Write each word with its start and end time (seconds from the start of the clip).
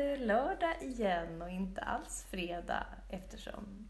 det 0.00 0.16
lördag 0.16 0.82
igen 0.82 1.42
och 1.42 1.50
inte 1.50 1.80
alls 1.80 2.26
fredag 2.30 2.86
eftersom 3.08 3.88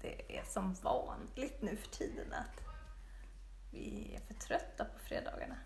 det 0.00 0.38
är 0.38 0.44
som 0.44 0.74
vanligt 0.74 1.62
nu 1.62 1.76
för 1.76 1.90
tiden 1.90 2.32
att 2.32 2.60
vi 3.70 4.14
är 4.14 4.20
för 4.20 4.34
trötta 4.34 4.84
på 4.84 4.98
fredagarna. 4.98 5.56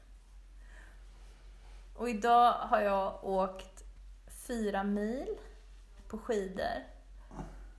Och 1.94 2.10
idag 2.10 2.52
har 2.52 2.80
jag 2.80 3.24
åkt 3.24 3.84
fyra 4.26 4.84
mil 4.84 5.36
på 6.08 6.18
skidor 6.18 6.84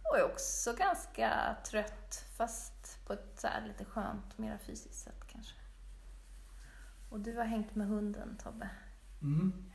och 0.03 0.17
är 0.17 0.25
också 0.25 0.73
ganska 0.73 1.55
trött 1.65 2.25
fast 2.37 3.05
på 3.05 3.13
ett 3.13 3.39
så 3.39 3.47
här 3.47 3.67
lite 3.67 3.85
skönt, 3.85 4.37
mera 4.37 4.57
fysiskt 4.57 4.99
sätt 4.99 5.27
kanske. 5.27 5.55
Och 7.09 7.19
du 7.19 7.37
har 7.37 7.45
hängt 7.45 7.75
med 7.75 7.87
hunden 7.87 8.37
Tobbe. 8.43 8.69
Mm. 9.21 9.68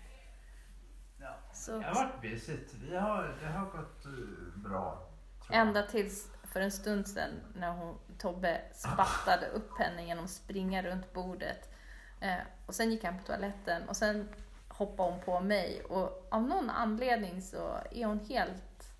Så 1.64 1.78
Det 1.78 1.84
har 1.84 1.95
varit 1.95 2.20
busigt. 2.23 2.74
Vi 2.74 2.96
har, 2.96 3.36
det 3.41 3.46
har 3.46 3.66
gått 3.66 4.06
eh, 4.06 4.12
bra. 4.54 5.09
ända 5.50 5.82
tills 5.82 6.28
för 6.42 6.60
en 6.60 6.73
stund 6.73 7.09
sedan 7.09 7.30
när 7.54 7.70
hon, 7.70 7.98
Tobbe 8.18 8.60
spattade 8.73 9.46
upp 9.46 9.78
henne 9.78 10.04
genom 10.04 10.24
att 10.24 10.30
springa 10.30 10.82
runt 10.82 11.12
bordet. 11.12 11.74
Eh, 12.20 12.37
och 12.66 12.74
sen 12.74 12.90
gick 12.90 13.04
han 13.04 13.18
på 13.18 13.24
toaletten 13.24 13.88
och 13.88 13.96
sen 13.96 14.28
hoppade 14.68 15.10
hon 15.10 15.20
på 15.20 15.40
mig 15.40 15.82
och 15.82 16.28
av 16.30 16.42
någon 16.42 16.70
anledning 16.70 17.42
så 17.42 17.79
är 17.90 18.07
hon 18.07 18.20
helt, 18.20 18.95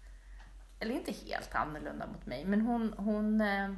eller 0.81 0.95
inte 0.95 1.12
helt 1.12 1.55
annorlunda 1.55 2.07
mot 2.07 2.27
mig, 2.27 2.45
men 2.45 2.61
hon, 2.61 2.95
hon, 2.97 3.41
eh, 3.41 3.73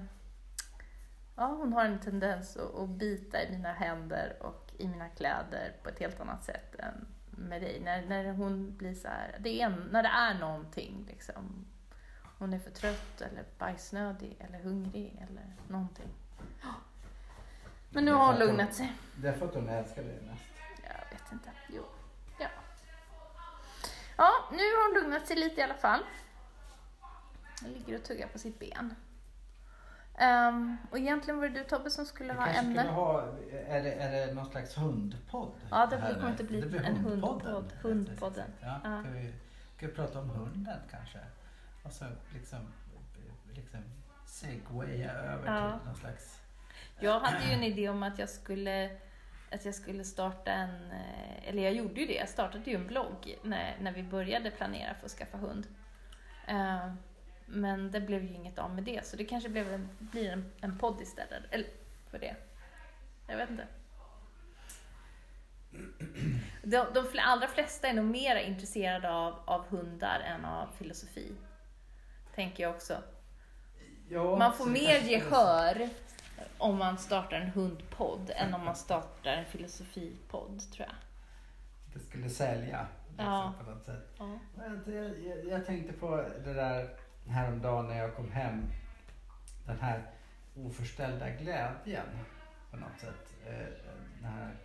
ja, 1.37 1.47
hon 1.47 1.73
har 1.73 1.84
en 1.84 2.01
tendens 2.01 2.57
att, 2.57 2.75
att 2.75 2.89
bita 2.89 3.42
i 3.42 3.51
mina 3.51 3.73
händer 3.73 4.37
och 4.41 4.73
i 4.79 4.89
mina 4.89 5.09
kläder 5.09 5.77
på 5.83 5.89
ett 5.89 5.98
helt 5.98 6.20
annat 6.20 6.45
sätt 6.45 6.75
än 6.79 7.16
med 7.37 7.62
dig. 7.62 7.81
När, 7.81 8.06
när 8.06 8.33
hon 8.33 8.77
blir 8.77 8.95
så 8.95 9.09
här, 9.09 9.37
det 9.41 9.62
är 9.62 9.69
när 9.91 10.03
det 10.03 10.09
är 10.09 10.34
någonting 10.34 11.05
liksom. 11.09 11.67
Hon 12.39 12.53
är 12.53 12.59
för 12.59 12.70
trött 12.70 13.20
eller 13.20 13.45
bajsnödig 13.59 14.37
eller 14.41 14.59
hungrig 14.59 15.27
eller 15.31 15.53
någonting. 15.69 16.09
Men 17.91 18.05
nu 18.05 18.12
har 18.12 18.27
hon 18.27 18.39
lugnat 18.39 18.75
sig. 18.75 18.92
Det 19.17 19.29
är 19.29 19.33
för 19.33 19.47
att 19.47 19.55
hon 19.55 19.69
älskar 19.69 20.03
dig 20.03 20.23
mest. 20.31 20.42
Jag 20.83 21.19
vet 21.19 21.33
inte. 21.33 21.51
Jo. 21.69 21.83
Ja. 22.39 22.48
Ja, 24.17 24.33
nu 24.53 24.59
har 24.59 24.89
hon 24.89 25.03
lugnat 25.03 25.27
sig 25.27 25.37
lite 25.37 25.61
i 25.61 25.64
alla 25.64 25.75
fall. 25.75 26.01
Hon 27.62 27.73
ligger 27.73 27.98
och 27.98 28.05
tuggar 28.05 28.29
på 28.29 28.39
sitt 28.39 28.59
ben. 28.59 28.95
Ehm, 30.19 30.77
och 30.91 30.98
egentligen 30.98 31.41
var 31.41 31.48
det 31.48 31.59
du 31.59 31.64
Tobbe 31.64 31.91
som 31.91 32.06
skulle 32.06 32.33
ha 32.33 32.47
ämne. 32.47 32.81
skulle 32.81 32.92
ha, 32.95 33.22
är 33.69 33.83
det, 33.83 33.92
är 33.92 34.27
det 34.27 34.34
någon 34.34 34.47
slags 34.47 34.78
hundpodd? 34.78 35.53
Ja, 35.70 35.86
det 35.86 35.97
här 35.97 36.14
kommer 36.14 36.31
inte 36.31 36.45
bli 36.45 36.61
Det 36.61 36.78
en 36.78 36.97
hundpodd. 36.97 37.73
Hundpodden. 37.83 38.50
Ja, 38.61 38.81
Ja. 38.84 39.00
Ska, 39.03 39.11
vi, 39.11 39.33
ska 39.77 39.86
vi 39.86 39.92
prata 39.92 40.19
om 40.20 40.31
hunden 40.31 40.81
kanske? 40.91 41.19
Och 41.83 41.92
så 41.92 42.05
liksom, 42.34 42.58
liksom 43.55 43.81
segwaya 44.27 45.12
över 45.12 45.47
Ja. 45.56 45.78
till 45.78 45.86
någon 45.86 45.97
slags... 45.97 46.41
Jag 47.01 47.20
hade 47.20 47.45
ju 47.45 47.53
en 47.53 47.62
idé 47.62 47.89
om 47.89 48.03
att 48.03 48.19
jag 48.19 48.28
skulle 48.28 48.91
att 49.53 49.64
jag 49.64 49.75
skulle 49.75 50.05
starta 50.05 50.53
en, 50.53 50.91
eh, 50.92 51.48
eller 51.48 51.62
jag 51.62 51.73
gjorde 51.73 52.01
ju 52.01 52.06
det, 52.06 52.14
jag 52.14 52.28
startade 52.28 52.70
ju 52.70 52.77
en 52.77 52.86
blogg 52.86 53.39
när, 53.42 53.77
när 53.80 53.92
vi 53.92 54.03
började 54.03 54.51
planera 54.51 54.95
för 54.95 55.06
att 55.06 55.12
skaffa 55.12 55.39
hund. 55.39 55.67
Eh, 56.48 56.92
Men 57.47 57.91
det 57.91 58.00
blev 58.00 58.22
ju 58.22 58.34
inget 58.34 58.58
av 58.58 58.74
med 58.74 58.84
det, 58.84 59.07
så 59.07 59.17
det 59.17 59.24
kanske 59.24 59.48
blev 59.48 59.73
en, 59.73 59.89
blir 59.98 60.30
en, 60.33 60.52
en 60.61 60.79
podd 60.79 61.01
istället, 61.01 61.42
eller 61.51 61.67
för 62.11 62.18
det. 62.18 62.36
Jag 63.27 63.36
vet 63.36 63.51
inte. 63.51 63.67
De, 66.62 66.86
de 66.95 67.18
allra 67.18 67.48
flesta 67.48 67.89
är 67.89 67.95
nog 67.95 68.05
mer 68.05 68.36
intresserade 68.36 69.11
av, 69.11 69.35
av 69.45 69.67
hundar 69.68 70.20
än 70.20 70.45
av 70.45 70.68
filosofi. 70.79 71.33
Tänker 72.35 72.62
jag 72.62 72.74
också. 72.74 73.02
Ja, 74.08 74.36
Man 74.36 74.52
får 74.55 74.67
mer 74.67 74.98
gehör 75.01 75.89
om 76.58 76.79
man 76.79 76.98
startar 76.98 77.36
en 77.40 77.48
hundpodd 77.51 78.30
än 78.35 78.55
om 78.55 78.64
man 78.64 78.77
startar 78.77 79.33
en 79.33 79.45
filosofipodd, 79.45 80.61
tror 80.73 80.86
jag. 80.89 80.96
Det 81.95 82.01
skulle 82.01 82.29
sälja 82.30 82.86
liksom, 83.08 83.24
Ja. 83.27 83.55
på 83.64 83.70
något 83.70 83.85
sätt. 83.85 84.14
Ja. 84.18 84.39
Det- 84.86 84.95
Jag, 84.95 85.45
jag 85.46 85.67
tänkte 85.67 85.92
på 85.92 86.17
det 86.45 86.52
där 86.55 86.89
häromdagen 87.29 87.87
när 87.89 87.98
jag 87.98 88.17
kom 88.17 88.31
hem. 88.33 88.63
Den 89.67 89.79
här 89.79 90.03
oförställda 90.57 91.31
glädjen 91.31 92.07
på 92.70 92.77
något 92.77 93.01
sätt. 93.01 93.35
Eh, 93.47 93.67
Den 94.23 94.33
här, 94.33 94.57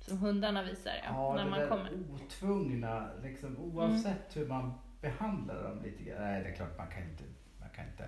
Som 0.00 0.18
hundarna 0.18 0.62
visar, 0.62 0.92
ja, 1.04 1.34
när 1.36 1.44
det 1.44 1.50
man 1.50 1.60
där 1.60 1.68
kommer. 1.68 1.88
Mm. 1.88 2.10
otvungna, 2.14 3.10
liksom, 3.22 3.56
oavsett 3.58 4.36
hur 4.36 4.48
man 4.48 4.78
behandlar 5.00 5.62
dem 5.62 5.82
lite 5.82 6.02
grann. 6.02 6.22
Nej, 6.22 6.42
det 6.42 6.48
är 6.48 6.54
klart 6.54 6.78
man 6.78 6.88
kan 6.88 7.02
inte, 7.02 7.24
man 7.60 7.68
kan 7.70 7.84
inte, 7.86 8.02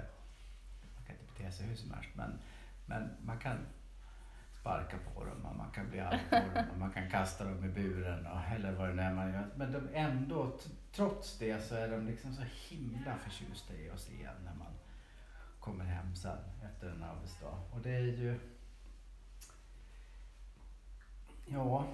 man 0.96 1.04
kan 1.06 1.16
inte 1.16 1.32
bete 1.32 1.52
sig 1.52 1.66
hur 1.66 1.76
som 1.76 1.90
helst. 1.94 2.10
Men, 2.14 2.38
men 2.86 3.10
man 3.22 3.38
kan 3.38 3.58
sparka 4.60 4.96
på 5.14 5.24
dem 5.24 5.44
och 5.46 5.56
man 5.56 5.70
kan 5.70 5.90
bli 5.90 6.00
arg 6.00 6.20
på 6.30 6.36
dem 6.36 6.64
och 6.72 6.78
man 6.78 6.90
kan 6.92 7.10
kasta 7.10 7.44
dem 7.44 7.64
i 7.64 7.68
buren 7.68 8.26
och, 8.26 8.40
eller 8.56 8.72
vad 8.72 8.88
det 8.88 8.94
nu 8.94 9.02
är 9.02 9.12
man 9.14 9.32
gör. 9.32 9.48
Men 9.56 9.72
de 9.72 9.88
ändå, 9.94 10.58
trots 10.96 11.38
det 11.38 11.60
så 11.64 11.74
är 11.74 11.88
de 11.88 12.06
liksom 12.06 12.34
så 12.34 12.42
himla 12.68 13.16
förtjusta 13.24 13.74
i 13.74 13.90
oss 13.90 14.10
igen 14.10 14.34
när 14.44 14.54
man 14.54 14.72
kommer 15.60 15.84
hem 15.84 16.14
sen 16.16 16.38
efter 16.64 16.86
en 16.90 17.02
arbetsdag. 17.02 17.58
Och 17.72 17.80
det 17.80 17.90
är 17.90 18.00
ju... 18.00 18.40
Ja, 21.46 21.84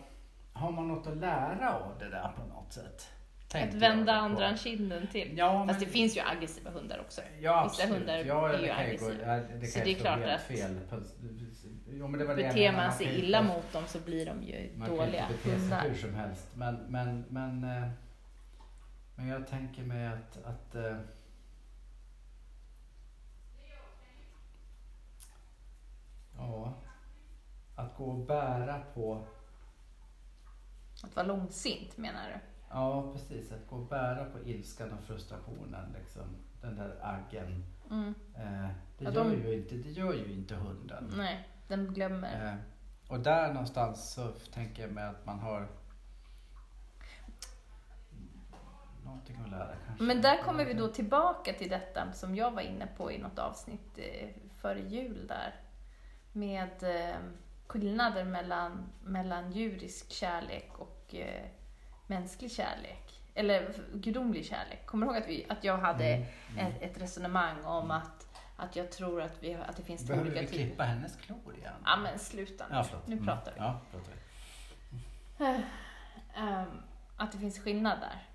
har 0.53 0.72
man 0.72 0.88
något 0.88 1.06
att 1.06 1.16
lära 1.16 1.75
av 1.75 1.99
det 1.99 2.09
där 2.09 2.33
på 2.37 2.55
något 2.55 2.72
sätt? 2.72 3.09
Att 3.55 3.75
vända 3.75 4.12
andra 4.12 4.56
kinden 4.56 5.06
till. 5.06 5.38
Ja, 5.38 5.67
Fast 5.67 5.81
men- 5.81 5.88
det 5.88 5.93
finns 5.93 6.17
ju 6.17 6.21
aggressiva 6.21 6.71
hundar 6.71 6.99
också. 7.00 7.21
Ja, 7.41 7.62
Vissa 7.62 7.82
absolut. 7.82 8.00
hundar 8.00 8.19
ja, 8.19 8.49
är 8.49 8.53
det 8.53 8.59
ju 8.59 8.67
ju 8.67 8.72
aggressiva. 8.72 9.11
gå, 9.15 9.22
ja, 9.32 9.41
det 9.61 9.67
Så 9.67 9.78
det 9.78 9.91
ju 9.91 9.97
är 9.97 10.00
klart 10.00 10.22
att 10.25 10.41
fel. 10.41 10.81
Jo, 11.93 12.09
men 12.09 12.21
det 12.21 12.27
var 12.27 12.37
det 12.37 12.43
Beter 12.43 12.59
menade. 12.72 12.87
man 12.88 12.97
sig 12.97 13.19
illa 13.19 13.43
mot 13.43 13.72
dem 13.72 13.82
så 13.87 13.99
blir 14.00 14.27
de 14.27 14.43
ju 14.43 14.72
Man 14.77 14.88
dåliga 14.91 15.22
kan 15.27 15.32
inte 15.32 15.49
bete 15.50 15.61
sig 15.61 15.88
hur 15.91 15.94
som 15.94 16.15
helst. 16.15 16.49
Men, 16.55 16.75
men, 16.88 17.25
men, 17.28 17.65
eh, 17.65 17.88
men 19.20 19.28
jag 19.28 19.47
tänker 19.47 19.82
mig 19.84 20.06
att, 20.06 20.44
att 20.44 20.75
eh, 20.75 20.97
Ja, 26.36 26.75
att 27.76 27.97
gå 27.97 28.04
och 28.04 28.26
bära 28.26 28.81
på 28.94 29.25
Att 31.03 31.16
vara 31.16 31.26
långsint 31.26 31.97
menar 31.97 32.28
du? 32.28 32.41
Ja, 32.70 33.12
precis. 33.12 33.53
Att 33.53 33.66
gå 33.70 33.76
och 33.76 33.86
bära 33.86 34.25
på 34.25 34.38
ilskan 34.41 34.92
och 34.92 35.04
frustrationen. 35.04 35.92
Liksom. 35.98 36.22
Den 36.60 36.76
där 36.76 36.98
aggen. 37.02 37.64
Mm. 37.91 38.14
Eh, 38.37 38.69
det, 38.98 39.04
Ja, 39.04 39.10
gör 39.12 39.25
de- 39.25 39.31
ju 39.32 39.54
inte, 39.62 39.75
det 39.75 39.91
gör 39.91 40.14
ju 40.14 40.32
inte 40.32 40.54
hunden. 40.54 41.12
Nej, 41.16 41.48
den 41.69 41.94
glömmer. 41.94 42.48
Eh, 42.52 42.56
och 43.12 43.20
där 43.20 43.52
någonstans 43.52 44.12
så 44.12 44.32
tänker 44.32 44.82
jag 44.82 44.92
mig 44.92 45.04
att 45.04 45.26
man 45.26 45.38
har 45.38 45.69
någonting 49.20 49.44
att 49.44 49.50
lära 49.50 49.75
kanske. 49.86 50.04
Men 50.04 50.22
där 50.22 50.42
kommer 50.42 50.64
vi 50.64 50.75
då 50.75 50.88
tillbaka 50.88 51.53
till 51.53 51.69
detta 51.70 52.12
som 52.12 52.34
jag 52.34 52.50
var 52.50 52.62
inne 52.62 52.86
på 52.86 53.12
i 53.12 53.19
något 53.19 53.38
avsnitt 53.38 53.98
eh, 53.98 54.28
före 54.60 54.81
jul 54.81 55.26
där. 55.26 55.54
Med 56.32 56.82
eh, 56.82 57.16
skillnader 57.66 58.25
mellan, 58.25 58.92
mellan 59.03 59.53
djurisk 59.53 60.10
kärlek 60.12 60.70
och 60.78 61.14
eh, 61.14 61.44
mänsklig 62.06 62.52
kärlek. 62.52 63.17
Eller 63.34 63.72
gudomlig 63.94 64.46
kärlek. 64.46 64.87
Kommer 64.87 65.06
du 65.06 65.12
ihåg 65.12 65.22
att, 65.22 65.28
vi, 65.28 65.46
att 65.49 65.64
jag 65.64 65.78
hade 65.78 66.05
Mm, 66.05 66.26
mm. 66.58 66.67
ett, 66.67 66.82
ett 66.82 67.02
resonemang 67.02 67.64
om 67.64 67.90
att, 67.90 68.26
att 68.56 68.76
jag 68.76 68.93
tror 68.93 69.22
att, 69.22 69.43
vi, 69.43 69.55
att 69.55 69.76
det 69.76 69.82
finns 69.82 70.00
två 70.06 70.08
Behöver 70.12 70.26
olika 70.31 70.40
vi 70.40 70.46
typer? 70.46 70.64
klippa 70.64 70.84
hennes 70.84 71.17
klor 71.17 71.55
igen? 71.56 71.72
Ja 71.84 71.96
men 71.96 72.19
sluta 72.19 72.64
nu. 72.69 72.75
Ja. 72.75 72.84
Nu 73.06 73.12
Mm. 73.12 73.26
pratar 73.26 73.52
vi. 73.52 73.58
Ja, 73.61 73.81
pratar 73.90 74.12
vi. 74.12 74.17
Ehm, 76.37 76.82
att 77.17 77.32
det 77.32 77.38
finns 77.38 77.58
skillnad 77.58 77.99
där. 78.00 78.26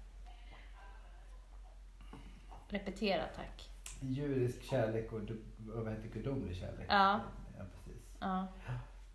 Repetera 2.76 3.24
tack. 3.36 3.70
Djurisk 4.00 4.64
kärlek 4.64 5.12
och, 5.14 5.22
du- 5.22 5.44
och 5.76 5.84
vad 5.86 5.94
heter 5.94 6.08
gudomlig 6.08 6.56
kärlek? 6.58 6.86
Ja. 6.90 7.20
ja 7.58 7.64
precis. 7.76 8.04
Ja. 8.20 8.48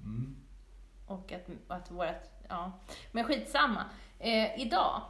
Mm. 0.01 0.37
Och 1.07 1.33
att, 1.33 1.49
att 1.69 1.91
vårat, 1.91 2.31
ja. 2.49 2.73
Men 3.13 3.25
skitsamma. 3.25 3.85
Eh, 4.19 4.61
idag 4.61 5.03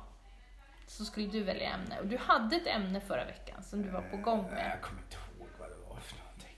så 0.87 1.05
skulle 1.05 1.27
du 1.27 1.43
välja 1.45 1.71
ämne 1.71 2.01
och 2.01 2.07
du 2.07 2.17
hade 2.17 2.57
ett 2.57 2.67
ämne 2.67 3.01
förra 3.01 3.25
veckan 3.25 3.63
som 3.63 3.83
du 3.83 3.89
var 3.91 4.03
på 4.03 4.17
gång 4.17 4.39
Eh, 4.45 4.51
med. 4.55 4.71
Jag 4.75 4.83
kommer 4.83 5.03
inte 5.03 5.17
ihåg 5.17 5.49
vad 5.59 5.69
det 5.71 5.77
var 5.89 5.97
för 5.97 6.17
någonting. 6.19 6.57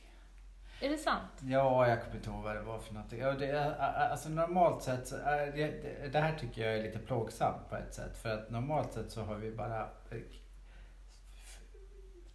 Är 0.81 0.89
det 0.89 0.99
sant? 0.99 1.31
Ja, 1.41 1.89
jag 1.89 2.03
kommer 2.03 2.17
inte 2.17 2.31
ihåg 2.31 2.43
vad 2.43 2.57
det 2.57 2.63
var 2.63 2.79
för 2.79 2.95
någonting. 2.95 3.21
Ja, 3.21 3.33
det 3.33 3.75
alltså 4.11 4.29
normalt 4.29 4.83
sett 4.83 5.09
så 5.09 5.17
är 5.17 5.47
det, 5.53 6.09
det, 6.13 6.21
här 6.21 6.39
tycker 6.39 6.67
jag 6.67 6.79
är 6.79 6.83
lite 6.83 6.99
plågsamt 6.99 7.69
på 7.71 7.77
ett 7.77 7.95
sätt. 7.95 8.17
För 8.17 8.29
att 8.39 8.51
normalt 8.51 8.93
sett 8.93 9.11
så 9.13 9.23
har 9.23 9.35
vi 9.35 9.53
bara 9.53 9.81
eh, 9.83 10.19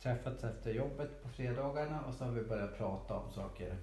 träffats 0.07 0.43
efter 0.43 0.71
jobbet 0.73 1.23
på 1.23 1.29
fredagarna 1.29 2.01
och 2.01 2.13
så 2.13 2.25
har 2.25 2.31
vi 2.31 2.43
börjat 2.43 2.77
prata 2.77 3.15
om 3.19 3.31
saker 3.31 3.77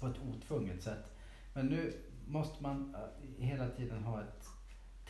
på 0.00 0.06
ett 0.06 0.16
otvunget 0.18 0.82
sätt. 0.82 1.12
Men 1.54 1.66
nu 1.66 1.96
måste 2.26 2.62
man 2.62 2.94
eh, 2.94 3.44
hela 3.44 3.68
tiden 3.68 4.02
ha 4.04 4.20
ett 4.22 4.46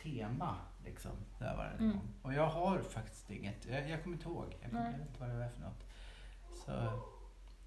tema. 0.03 0.55
Liksom, 0.85 1.11
där 1.39 1.55
varje 1.57 1.71
Mm. 1.73 1.91
gång. 1.91 2.07
Och 2.21 2.33
jag 2.33 2.47
har 2.47 2.79
faktiskt 2.79 3.31
inget. 3.31 3.65
Jag, 3.65 3.89
jag 3.89 4.03
kommer 4.03 4.15
inte 4.15 4.29
ihåg. 4.29 4.55
Jag 4.61 4.71
kommer 4.71 4.85
jag 4.85 4.91
vet 4.91 5.01
inte 5.07 5.19
vad 5.19 5.29
det 5.29 5.35
är 5.35 5.49
för 5.49 5.61
något. 5.61 5.83
Så 6.65 6.71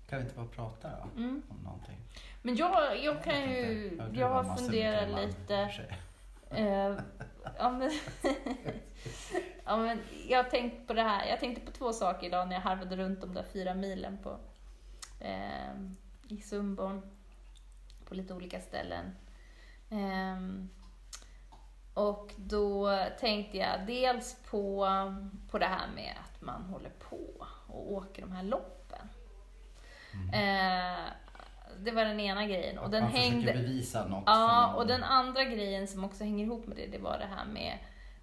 kan 0.09 0.19
vi 0.19 0.25
inte 0.25 0.37
bara 0.37 0.47
prata 0.47 0.89
då, 0.91 1.21
Mm. 1.23 1.43
om 1.49 1.57
någonting? 1.65 1.99
Men 2.43 2.57
jag, 2.57 3.05
jag 3.05 3.25
kan 3.25 3.35
vet 3.35 3.51
ju, 3.51 4.01
jag 4.13 4.47
med 4.47 4.59
funderat 4.59 5.21
lite. 5.21 5.55
Eh, 6.51 6.97
ja, 7.59 7.71
men, 7.71 7.91
ja, 9.73 9.77
men 9.77 10.01
jag 10.29 10.43
har 10.43 10.51
tänkt 10.51 10.87
på 10.87 10.93
det 10.93 11.03
här. 11.03 11.27
Jag 11.27 11.41
tänkte 11.41 11.61
på 11.61 11.73
två 11.73 11.93
saker 11.93 12.27
idag 12.27 12.49
när 12.49 12.55
jag 12.55 12.63
harvade 12.63 12.97
runt 12.97 13.21
de 13.21 13.35
där 13.35 13.45
fyra 13.53 13.75
milen 13.75 14.19
på, 14.23 14.37
eh, 15.21 15.75
i 16.29 16.37
Sundborn. 16.37 17.03
På 18.05 18.15
lite 18.15 18.35
olika 18.35 18.61
ställen. 18.61 19.17
Ehm, 19.91 20.69
och 21.95 22.33
då 22.37 22.99
tänkte 23.21 23.59
jag 23.59 23.87
dels 23.87 24.37
på, 24.51 24.89
på 25.51 25.59
det 25.59 25.67
här 25.67 25.89
med 25.95 26.15
att 26.25 26.41
man 26.41 26.63
håller 26.63 26.91
på 26.91 27.47
och 27.67 27.93
åker 27.93 28.23
de 28.23 28.33
här 28.33 28.43
loppen. 28.43 29.09
Mm. 30.15 30.35
Eh, 30.35 31.01
det 31.79 31.91
var 31.91 32.05
den 32.05 32.21
ena 32.21 32.47
grejen. 32.47 32.79
Och 32.79 32.91
den 32.91 33.03
man 33.03 33.13
hängde... 33.13 33.53
bevisa 33.53 34.09
något. 34.09 34.23
Ja, 34.27 34.75
och 34.75 34.87
den 34.87 35.05
andra 35.05 35.45
grejen 35.45 35.89
som 35.89 36.05
också 36.05 36.25
hänger 36.25 36.45
ihop 36.45 36.67
med 36.67 36.77
det, 36.77 36.87
det 36.87 36.99
var 36.99 37.19
det 37.19 37.29
här 37.37 37.45
med, 37.45 37.79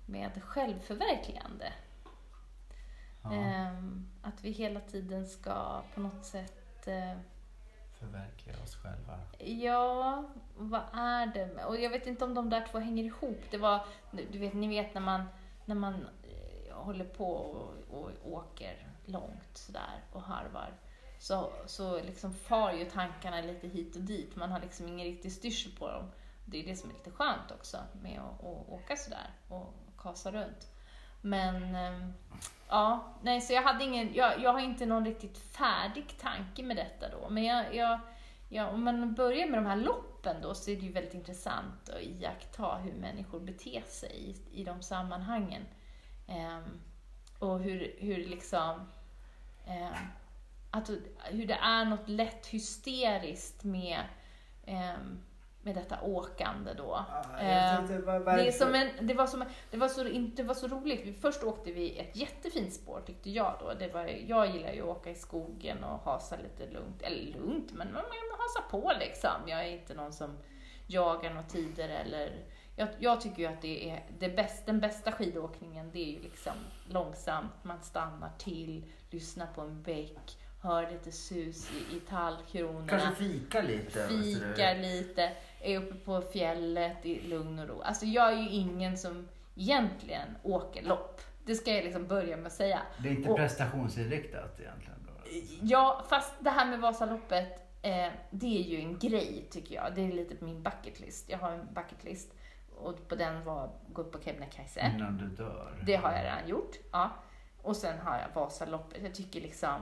med 0.09 0.43
självförverkligande. 0.43 1.73
ja, 3.23 3.33
Ehm, 3.33 4.09
att 4.21 4.43
vi 4.43 4.51
hela 4.51 4.79
tiden 4.79 5.27
ska 5.27 5.81
på 5.93 5.99
något 5.99 6.25
sätt, 6.25 6.87
eh, 6.87 7.17
Förverkliga 7.99 8.55
oss 8.63 8.75
själva. 8.75 9.19
ja, 9.39 10.23
vad 10.57 10.81
är 10.93 11.25
det? 11.27 11.45
med- 11.55 11.65
Och 11.65 11.79
jag 11.79 11.89
vet 11.89 12.07
inte 12.07 12.25
om 12.25 12.33
de 12.33 12.49
där 12.49 12.67
två 12.71 12.79
hänger 12.79 13.03
ihop. 13.03 13.39
Det 13.51 13.57
var, 13.57 13.85
du 14.31 14.39
vet, 14.39 14.53
ni 14.53 14.67
vet 14.67 14.93
när 14.93 15.01
man, 15.01 15.23
när 15.65 15.75
man 15.75 15.93
eh, 16.23 16.75
håller 16.75 17.05
på 17.05 17.33
och, 17.35 17.73
och 17.89 18.11
åker 18.23 18.87
långt 19.05 19.57
sådär 19.57 20.03
och 20.11 20.21
harvar. 20.21 20.73
Så, 21.19 21.51
så 21.65 22.01
liksom 22.03 22.33
far 22.33 22.71
ju 22.71 22.85
tankarna 22.85 23.41
lite 23.41 23.67
hit 23.67 23.95
och 23.95 24.01
dit. 24.01 24.35
Man 24.35 24.51
har 24.51 24.59
liksom 24.59 24.87
ingen 24.87 25.05
riktig 25.07 25.31
styrsel 25.31 25.71
på 25.71 25.87
dem. 25.87 26.11
Det 26.45 26.59
är 26.63 26.65
det 26.65 26.75
som 26.75 26.89
är 26.89 26.93
lite 26.93 27.11
skönt 27.11 27.51
också 27.51 27.77
med 28.01 28.19
att, 28.19 28.39
att 28.39 28.69
åka 28.69 28.95
sådär 28.95 29.29
och 29.49 29.73
kasa 30.01 30.31
runt. 30.31 30.67
Men 31.21 31.75
ehm, 31.75 32.13
ja, 32.69 33.13
nej 33.21 33.41
så 33.41 33.53
jag 33.53 33.63
hade 33.63 33.83
ingen, 33.83 34.13
jag, 34.13 34.41
jag 34.41 34.53
har 34.53 34.59
inte 34.59 34.85
någon 34.85 35.05
riktigt 35.05 35.37
färdig 35.37 36.17
tanke 36.17 36.63
med 36.63 36.77
detta 36.77 37.09
då. 37.09 37.29
Men 37.29 37.43
jag, 37.43 37.75
jag, 37.75 37.99
jag, 38.49 38.73
om 38.73 38.83
man 38.83 39.13
börjar 39.13 39.47
med 39.47 39.59
de 39.59 39.65
här 39.65 39.75
loppen 39.75 40.41
då 40.41 40.55
så 40.55 40.71
är 40.71 40.75
det 40.75 40.85
ju 40.85 40.91
väldigt 40.91 41.13
intressant 41.13 41.89
att 41.89 42.01
iaktta 42.01 42.75
hur 42.75 42.93
människor 42.93 43.39
beter 43.39 43.81
sig 43.87 44.35
i, 44.51 44.61
i 44.61 44.63
de 44.63 44.81
sammanhangen. 44.81 45.65
Ehm, 46.27 46.81
och 47.39 47.59
hur, 47.59 47.95
hur 47.99 48.17
liksom 48.25 48.87
Eh, 49.69 50.01
att, 50.71 50.89
hur 51.23 51.47
det 51.47 51.59
är 51.61 51.85
något 51.85 52.09
lätt 52.09 52.47
hysteriskt 52.47 53.63
med, 53.63 53.99
eh, 54.63 54.97
med 55.61 55.75
detta 55.75 56.01
åkande 56.01 56.73
då. 56.73 57.05
Eh, 57.39 57.87
det, 57.87 58.47
är 58.47 58.51
som 58.51 58.75
en, 58.75 58.89
det, 59.07 59.13
var 59.13 59.27
som, 59.27 59.45
det, 59.71 59.77
var 59.77 59.87
så, 59.87 60.07
in- 60.07 60.35
det 60.35 60.43
var 60.43 60.53
så 60.53 60.67
roligt. 60.67 61.21
Först 61.21 61.43
åkte 61.43 61.71
vi 61.71 61.99
ett 61.99 62.15
jättefint 62.15 62.73
spår 62.73 63.01
tyckte 63.05 63.29
jag 63.29 63.55
då. 63.59 63.73
Det 63.79 63.93
var, 63.93 64.05
jag 64.27 64.47
gillar 64.47 64.71
ju 64.71 64.81
att 64.81 64.97
åka 64.97 65.09
i 65.09 65.15
skogen 65.15 65.83
och 65.83 65.99
hasa 65.99 66.35
lite 66.37 66.73
lugnt. 66.73 67.01
Eller 67.01 67.33
lugnt, 67.33 67.71
men 67.73 67.87
man, 67.93 68.03
man 68.03 68.39
hasar 68.39 68.69
på 68.71 68.91
liksom. 68.99 69.31
Jag 69.45 69.59
är 69.59 69.71
inte 69.71 69.93
någon 69.93 70.13
som 70.13 70.37
jagar 70.87 71.29
några 71.29 71.47
tider 71.47 71.89
eller... 71.89 72.45
Jag, 72.75 72.87
jag 72.99 73.21
tycker 73.21 73.39
ju 73.39 73.45
att 73.45 73.61
det 73.61 73.89
är 73.89 74.03
det 74.19 74.29
bäst, 74.29 74.65
den 74.65 74.79
bästa 74.79 75.11
skidåkningen, 75.11 75.91
det 75.91 75.99
är 75.99 76.11
ju 76.13 76.21
liksom 76.21 76.53
långsamt. 76.89 77.51
Man 77.63 77.81
stannar 77.81 78.31
till, 78.37 78.85
lyssnar 79.09 79.47
på 79.47 79.61
en 79.61 79.81
bäck, 79.83 80.37
hör 80.61 80.91
lite 80.91 81.11
sus 81.11 81.71
i, 81.71 81.95
i 81.97 81.99
tallkronorna 81.99 82.87
Kanske 82.87 83.15
fika 83.15 83.61
lite. 83.61 84.07
fikar 84.07 84.75
lite, 84.75 85.31
är 85.61 85.77
uppe 85.77 85.95
på 85.95 86.21
fjället 86.21 87.05
i 87.05 87.21
lugn 87.21 87.59
och 87.59 87.67
ro. 87.67 87.81
Alltså 87.81 88.05
jag 88.05 88.33
är 88.33 88.37
ju 88.37 88.49
ingen 88.49 88.97
som 88.97 89.27
egentligen 89.55 90.27
åker 90.43 90.83
lopp. 90.83 91.21
Det 91.45 91.55
ska 91.55 91.71
jag 91.73 91.83
liksom 91.83 92.07
börja 92.07 92.37
med 92.37 92.45
att 92.47 92.53
säga. 92.53 92.79
Det 93.03 93.09
är 93.09 93.13
inte 93.13 93.29
Och- 93.29 93.37
prestationsinriktat 93.37 94.59
egentligen. 94.59 94.99
Då. 95.07 95.31
Ja, 95.61 96.03
fast 96.09 96.33
det 96.39 96.49
här 96.49 96.65
med 96.65 96.79
Vasaloppet, 96.79 97.59
eh, 97.81 98.07
det 98.31 98.57
är 98.59 98.63
ju 98.63 98.79
en 98.79 98.99
grej 98.99 99.47
tycker 99.51 99.75
jag. 99.75 99.95
Det 99.95 100.01
är 100.01 100.11
lite 100.11 100.35
på 100.35 100.45
min 100.45 100.63
bucket 100.63 100.99
list. 100.99 101.29
Jag 101.29 101.37
har 101.37 101.51
en 101.51 101.73
bucket 101.73 102.03
list 102.03 102.33
och 102.77 103.07
på 103.07 103.15
den 103.15 103.43
var 103.43 103.69
gå 103.93 104.01
upp 104.01 104.11
på 104.11 104.19
Kebnekaise. 104.21 104.91
Innan 104.95 105.17
du 105.17 105.27
dör. 105.27 105.83
Det 105.85 105.95
har 105.95 106.11
jag 106.11 106.23
redan 106.25 106.47
gjort. 106.47 106.75
Ja. 106.91 107.09
Och 107.61 107.75
sen 107.75 107.99
har 107.99 108.17
jag 108.19 108.41
Vasaloppet. 108.41 109.03
Jag 109.03 109.15
tycker 109.15 109.41
liksom, 109.41 109.81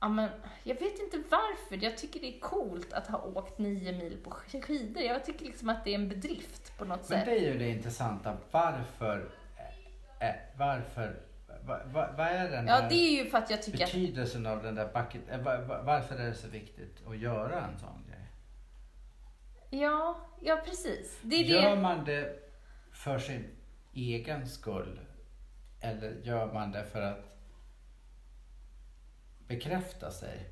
ja 0.00 0.08
men, 0.08 0.28
jag 0.64 0.74
vet 0.74 0.98
inte 1.00 1.22
varför. 1.30 1.84
Jag 1.84 1.98
tycker 1.98 2.20
det 2.20 2.36
är 2.36 2.40
coolt 2.40 2.92
att 2.92 3.06
ha 3.06 3.18
åkt 3.22 3.58
nio 3.58 3.92
mil 3.92 4.18
på 4.24 4.30
skidor. 4.66 5.02
Jag 5.02 5.24
tycker 5.24 5.44
liksom 5.44 5.68
att 5.68 5.84
det 5.84 5.90
är 5.90 5.94
en 5.94 6.08
bedrift 6.08 6.78
på 6.78 6.84
något 6.84 6.98
Men 6.98 7.18
sätt. 7.18 7.26
det 7.26 7.32
är 7.38 7.52
ju 7.52 7.58
det 7.58 7.68
intressanta. 7.68 8.36
Varför, 8.50 9.30
eh, 10.20 10.34
varför, 10.58 11.20
vad 11.66 11.86
va, 11.92 12.14
vad 12.16 12.26
är 12.26 12.50
den 12.50 12.66
Ja, 12.66 12.82
är 12.90 13.10
ju 13.24 13.30
för 13.30 13.38
att 13.38 13.50
jag 13.50 13.62
tycker 13.62 13.84
att, 13.84 13.92
betydelsen 13.92 14.46
av 14.46 14.62
den 14.62 14.74
där 14.74 14.86
bucket, 14.92 15.44
va, 15.44 15.60
va, 15.60 15.82
varför 15.82 16.14
är 16.16 16.26
det 16.26 16.34
så 16.34 16.48
viktigt 16.48 17.06
att 17.06 17.18
göra 17.18 17.66
en 17.66 17.78
sån 17.78 18.04
grej? 18.08 18.16
ja, 19.82 20.16
ja 20.40 20.62
precis. 20.64 21.18
Det 21.22 21.36
är 21.36 21.44
Gör 21.44 21.76
det. 21.76 21.82
man 21.82 22.04
det 22.04 22.38
för 22.92 23.18
sin 23.18 23.44
egen 23.94 24.48
skull 24.48 25.00
eller 25.80 26.10
gör 26.22 26.52
man 26.52 26.72
det 26.72 26.84
för 26.84 27.02
att 27.02 27.29
bekräfta 29.54 30.10
sig 30.10 30.50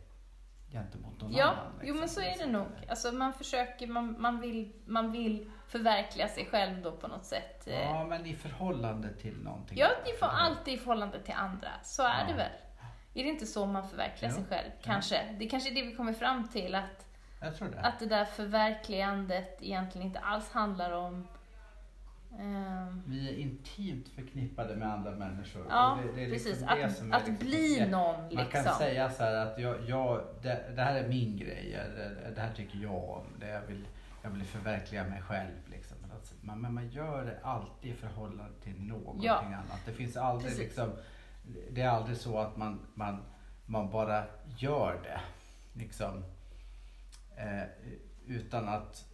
gentemot 0.72 1.20
någon 1.20 1.32
Ja, 1.32 1.44
annan? 1.44 1.80
jo 1.82 1.94
men 1.94 2.08
så 2.08 2.20
är 2.20 2.38
det 2.38 2.46
nog. 2.46 2.66
Alltså 2.88 3.12
man 3.12 3.32
försöker, 3.32 3.86
man, 3.86 4.20
man, 4.20 4.40
vill, 4.40 4.72
man 4.86 5.12
vill 5.12 5.50
förverkliga 5.68 6.28
sig 6.28 6.46
själv 6.46 6.82
då 6.82 6.92
på 6.92 7.08
något 7.08 7.24
sätt. 7.24 7.66
Eh, 7.68 7.80
Ja, 7.82 8.04
men 8.04 8.26
i 8.26 8.34
förhållande 8.34 9.14
till 9.14 9.36
någonting. 9.42 9.78
Ja, 9.78 9.88
det 10.04 10.18
får 10.18 10.26
alltid 10.26 10.74
i 10.74 10.78
förhållande 10.78 11.22
till 11.22 11.34
andra. 11.34 11.68
Så 11.82 12.02
är 12.02 12.20
Ja. 12.20 12.26
det 12.28 12.34
väl? 12.34 12.52
Är 13.14 13.22
det 13.24 13.28
inte 13.28 13.46
så 13.46 13.66
man 13.66 13.88
förverkligar 13.88 14.32
Jo. 14.32 14.36
sig 14.36 14.44
själv? 14.48 14.70
Kanske. 14.82 15.34
Det 15.38 15.44
är 15.44 15.48
kanske 15.48 15.70
är 15.70 15.74
det 15.74 15.82
vi 15.82 15.94
kommer 15.94 16.12
fram 16.12 16.48
till, 16.48 16.74
att, 16.74 17.06
det. 17.40 17.80
att 17.82 17.98
det 17.98 18.06
där 18.06 18.24
förverkligandet 18.24 19.62
egentligen 19.62 20.06
inte 20.06 20.18
alls 20.20 20.50
handlar 20.52 20.92
om... 20.92 21.28
ehm, 22.38 23.02
Vi 23.06 23.28
är 23.28 23.36
intimt 23.38 24.08
förknippade 24.08 24.76
med 24.76 24.88
andra 24.92 25.10
människor. 25.10 25.66
ja, 25.70 25.98
det, 26.02 26.12
det 26.16 26.24
är 26.24 26.28
liksom 26.30 26.50
precis. 26.52 26.66
det 26.68 26.84
Att, 26.86 26.96
som 26.96 27.12
är 27.12 27.16
att 27.16 27.28
liksom- 27.28 27.46
bli 27.48 27.78
det- 27.78 27.86
någon 27.90 28.20
Man 28.20 28.28
liksom. 28.28 28.64
kan 28.64 28.74
säga 28.74 29.10
så 29.10 29.22
här 29.22 29.34
att 29.46 29.58
jag, 29.58 29.76
jag, 29.88 30.24
det, 30.42 30.72
det 30.76 30.82
här 30.82 30.94
är 31.04 31.08
min 31.08 31.36
grej, 31.36 31.74
eller 31.74 32.32
det 32.34 32.40
här 32.40 32.54
tycker 32.54 32.78
jag 32.78 33.04
om, 33.10 33.24
det 33.40 33.48
jag, 33.48 33.60
vill, 33.62 33.86
jag 34.22 34.30
vill 34.30 34.44
förverkliga 34.44 35.04
mig 35.04 35.22
själv. 35.22 35.54
Liksom. 35.70 35.96
Men, 36.40 36.60
men 36.60 36.74
man 36.74 36.88
gör 36.88 37.24
det 37.24 37.38
alltid 37.42 37.90
i 37.90 37.94
förhållande 37.94 38.52
till 38.62 38.80
någonting 38.82 39.24
Ja. 39.26 39.36
annat. 39.38 39.80
Det 39.86 39.92
finns 39.92 40.16
aldrig 40.16 40.50
Precis. 40.50 40.64
liksom, 40.64 40.90
det 41.70 41.82
är 41.82 41.88
aldrig 41.88 42.16
så 42.16 42.38
att 42.38 42.56
man, 42.56 42.86
man, 42.94 43.22
man 43.66 43.90
bara 43.90 44.24
gör 44.58 45.00
det. 45.02 45.20
Liksom, 45.72 46.24
eh, 47.36 47.62
utan 48.26 48.68
att 48.68 49.04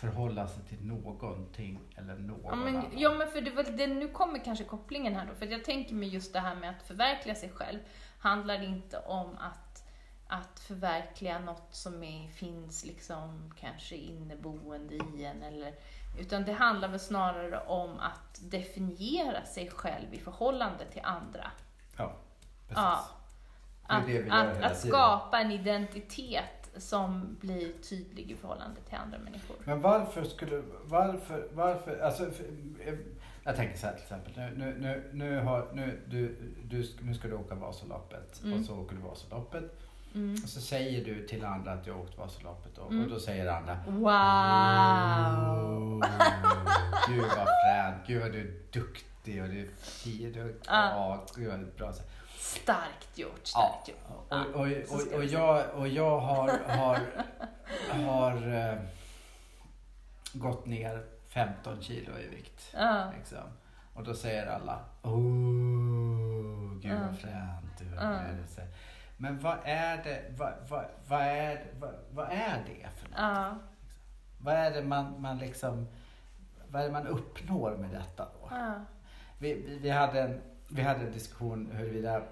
förhålla 0.00 0.48
sig 0.48 0.62
till 0.64 0.86
någonting 0.86 1.80
eller 1.96 2.14
någon 2.16 2.40
Ja 2.44 2.54
men, 2.54 2.76
annan. 2.76 2.90
ja, 2.96 3.14
men 3.14 3.28
för 3.28 3.40
det, 3.40 3.50
var 3.50 3.62
det, 3.62 3.86
nu 3.86 4.08
kommer 4.08 4.44
kanske 4.44 4.64
kopplingen 4.64 5.14
här 5.16 5.26
då. 5.26 5.34
För 5.34 5.46
jag 5.46 5.64
tänker 5.64 5.94
mig 5.94 6.08
just 6.08 6.32
det 6.32 6.40
här 6.40 6.54
med 6.54 6.70
att 6.70 6.82
förverkliga 6.82 7.34
sig 7.34 7.50
själv. 7.50 7.78
Handlar 8.18 8.62
inte 8.62 8.98
om 8.98 9.36
att, 9.38 9.84
att 10.26 10.60
förverkliga 10.60 11.38
något 11.38 11.68
som 11.74 12.02
är, 12.02 12.28
finns 12.28 12.84
liksom 12.84 13.54
kanske 13.60 13.96
inneboende 13.96 14.94
i 14.94 15.24
en. 15.24 15.42
Eller, 15.42 15.74
utan 16.18 16.44
det 16.44 16.52
handlar 16.52 16.88
väl 16.88 17.00
snarare 17.00 17.60
om 17.60 17.98
att 17.98 18.40
definiera 18.50 19.44
sig 19.44 19.70
själv 19.70 20.14
i 20.14 20.18
förhållande 20.18 20.84
till 20.84 21.02
andra. 21.04 21.50
Ja, 21.96 22.12
precis. 22.68 22.76
Ja. 22.76 23.06
Att, 23.82 24.04
att, 24.30 24.62
att 24.62 24.78
skapa 24.78 25.40
en 25.40 25.50
identitet 25.50 26.59
som 26.80 27.36
blir 27.40 27.72
tydlig 27.88 28.30
i 28.30 28.36
förhållande 28.36 28.80
till 28.88 28.96
andra 28.98 29.18
människor. 29.18 29.56
Men 29.64 29.80
varför 29.80 30.24
skulle, 30.24 30.62
varför, 30.84 31.48
varför, 31.54 31.98
alltså, 32.00 32.30
för, 32.30 32.44
eh, 32.86 32.94
jag 33.44 33.56
tänker 33.56 33.78
så 33.78 33.86
här 33.86 33.92
till 33.94 34.02
exempel, 34.02 34.32
nu, 34.36 34.54
nu, 34.56 34.76
nu, 34.80 35.02
nu, 35.12 35.40
har, 35.40 35.66
nu, 35.72 36.00
du, 36.06 36.36
du, 36.64 36.86
nu 37.02 37.14
ska 37.14 37.28
du 37.28 37.34
åka 37.34 37.54
Vasaloppet 37.54 38.40
Mm. 38.44 38.58
och 38.60 38.64
så 38.66 38.78
åker 38.80 38.96
du 38.96 39.02
Vasaloppet 39.02 39.76
Mm. 40.14 40.32
och 40.42 40.48
så 40.48 40.60
säger 40.60 41.04
du 41.04 41.26
till 41.26 41.44
andra 41.44 41.72
att 41.72 41.84
du 41.84 41.92
har 41.92 42.00
åkt 42.00 42.18
Vasaloppet 42.18 42.78
och, 42.78 42.90
Mm. 42.92 43.04
och 43.04 43.10
då 43.10 43.18
säger 43.20 43.46
andra 43.52 43.78
Wow! 43.86 44.04
"Oh, 46.00 46.06
Gud 47.08 47.22
vad 47.36 47.48
fränt, 47.64 48.06
gud 48.06 48.22
vad 48.22 48.32
du 48.32 48.40
är 48.40 48.54
duktig 48.72 49.42
och 49.42 49.48
du 49.48 49.60
är 49.60 49.66
fin, 49.82 50.32
du 50.32 50.40
Ja. 50.66 50.90
ja, 50.90 51.26
gud 51.36 51.48
vad 51.48 51.66
bra. 51.76 51.92
Starkt 52.40 53.18
gjort, 53.18 53.40
Ja, 53.54 53.82
starkt 53.84 53.88
gjort. 53.88 53.98
och, 54.30 54.60
och, 54.60 55.00
och, 55.00 55.18
och, 55.18 55.24
jag, 55.24 55.64
och 55.74 55.88
jag 55.88 56.20
har, 56.20 56.48
har, 56.68 57.00
har 58.04 58.54
eh, 58.72 58.78
gått 60.32 60.66
ner 60.66 61.04
15 61.28 61.82
kilo 61.82 62.18
i 62.18 62.28
vikt. 62.28 62.70
Ja. 62.74 63.12
Liksom. 63.16 63.44
Och 63.94 64.04
då 64.04 64.14
säger 64.14 64.46
alla, 64.46 64.78
oh, 65.02 66.74
gud 66.80 66.92
Ja. 66.92 66.98
vad 67.06 67.18
fränt 67.18 67.78
du 67.78 67.84
Ja. 67.94 68.02
är. 68.02 68.36
Men 69.16 69.38
vad 69.38 69.58
är 69.64 69.96
det, 70.04 70.24
vad, 70.38 70.52
vad, 70.68 70.84
vad, 71.08 71.20
är, 71.20 71.64
vad, 71.78 71.94
vad 72.10 72.26
är 72.26 72.62
det 72.66 72.88
för 72.96 73.08
något? 73.08 73.18
Ja. 73.18 73.58
Vad 74.40 74.54
är 74.54 74.70
det 74.70 74.82
man, 74.82 75.20
man 75.22 75.38
liksom, 75.38 75.88
vad 76.68 76.82
är 76.82 76.86
det 76.86 76.92
man 76.92 77.06
uppnår 77.06 77.76
med 77.76 77.90
detta 77.90 78.24
då? 78.24 78.48
Ja. 78.50 78.74
Vi, 79.38 79.54
vi, 79.54 79.78
vi, 79.78 79.90
hade 79.90 80.20
en, 80.22 80.40
vi 80.70 80.82
hade 80.82 81.00
en 81.06 81.12
diskussion 81.12 81.70
huruvida 81.72 82.22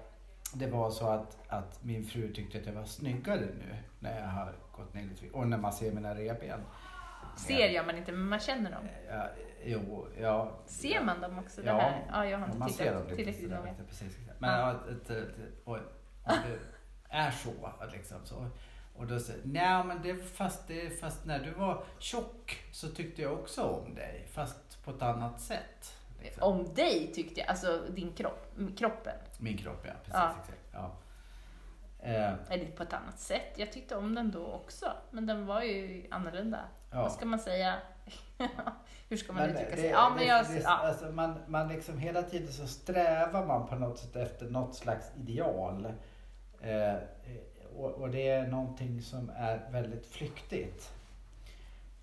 det 0.53 0.67
var 0.67 0.91
så 0.91 1.07
att, 1.09 1.37
att 1.47 1.83
min 1.83 2.05
fru 2.05 2.33
tyckte 2.33 2.57
att 2.59 2.65
jag 2.65 2.73
var 2.73 2.85
snyggare 2.85 3.39
nu 3.39 3.75
när 3.99 4.19
jag 4.21 4.27
har 4.27 4.53
gått 4.71 4.93
ner 4.93 5.03
lite. 5.03 5.29
Och 5.29 5.47
när 5.47 5.57
man 5.57 5.73
ser 5.73 5.91
mina 5.91 6.15
revben. 6.15 6.61
Ser 7.37 7.69
jag 7.69 7.85
man 7.85 7.97
inte, 7.97 8.11
men 8.11 8.27
man 8.27 8.39
känner 8.39 8.71
dem. 8.71 8.83
Ja, 9.09 9.27
jo, 9.65 10.07
ja. 10.19 10.51
Ser 10.65 11.03
man 11.03 11.21
dem 11.21 11.39
också? 11.39 11.61
Det 11.61 11.67
Ja, 11.67 11.79
här? 11.79 12.05
ja 12.11 12.25
jag 12.25 12.37
har 12.37 12.45
inte 12.45 12.57
man 12.59 12.69
ser 12.69 12.93
dem 12.93 13.03
lite 13.03 13.15
tillräckligt 13.15 13.49
noga. 13.51 13.73
precis. 13.87 14.17
Men 14.39 14.59
Ja. 14.59 14.75
och, 15.63 15.73
om 16.23 16.33
det 16.43 16.59
är 17.09 17.31
så 17.31 17.51
liksom 17.91 18.17
så. 18.23 18.47
Och 18.95 19.07
då 19.07 19.19
säger 19.19 19.41
nej 19.45 19.83
men 19.83 20.01
det 20.01 20.15
fast, 20.15 20.67
det 20.67 20.99
fast 20.99 21.25
när 21.25 21.39
du 21.39 21.51
var 21.51 21.83
tjock 21.99 22.63
så 22.71 22.87
tyckte 22.89 23.21
jag 23.21 23.33
också 23.33 23.61
om 23.63 23.95
dig. 23.95 24.27
Fast 24.31 24.83
på 24.85 24.91
ett 24.91 25.01
annat 25.01 25.41
sätt. 25.41 25.95
Liksom. 26.21 26.43
Om 26.43 26.73
dig 26.73 27.11
tyckte 27.13 27.39
jag, 27.39 27.49
alltså 27.49 27.81
din 27.95 28.11
kropp, 28.13 28.47
kroppen. 28.77 29.13
Min 29.37 29.57
kropp 29.57 29.81
ja, 29.85 29.91
precis. 30.03 30.13
Ja. 30.13 30.35
Exakt. 30.41 30.59
Ja. 30.73 30.91
Eh, 31.99 32.33
Eller 32.49 32.71
på 32.71 32.83
ett 32.83 32.93
annat 32.93 33.19
sätt. 33.19 33.53
Jag 33.55 33.71
tyckte 33.71 33.95
om 33.95 34.15
den 34.15 34.31
då 34.31 34.45
också. 34.47 34.91
Men 35.11 35.25
den 35.25 35.45
var 35.45 35.61
ju 35.61 36.07
annorlunda. 36.11 36.59
Ja. 36.91 37.01
Vad 37.01 37.11
ska 37.11 37.25
man 37.25 37.39
säga? 37.39 37.75
Hur 39.09 39.17
ska 39.17 39.33
man 39.33 39.41
Men 39.41 39.51
uttrycka 39.51 39.69
det- 39.75 39.81
sig? 39.81 39.89
Ja, 39.89 40.09
men 40.09 40.17
det- 40.19 40.25
jag, 40.25 40.45
det- 40.47 40.59
ja. 40.63 40.69
alltså 40.77 41.05
man, 41.11 41.39
man 41.47 41.67
liksom 41.67 41.97
hela 41.97 42.21
tiden 42.23 42.53
så 42.53 42.67
strävar 42.67 43.45
man 43.45 43.67
på 43.67 43.75
något 43.75 43.99
sätt 43.99 44.15
efter 44.15 44.45
något 44.49 44.75
slags 44.75 45.11
ideal. 45.17 45.85
Eh, 46.61 46.93
och, 47.77 47.91
och 47.91 48.09
det 48.09 48.29
är 48.29 48.47
någonting 48.47 49.01
som 49.01 49.31
är 49.35 49.67
väldigt 49.71 50.05
flyktigt. 50.07 50.91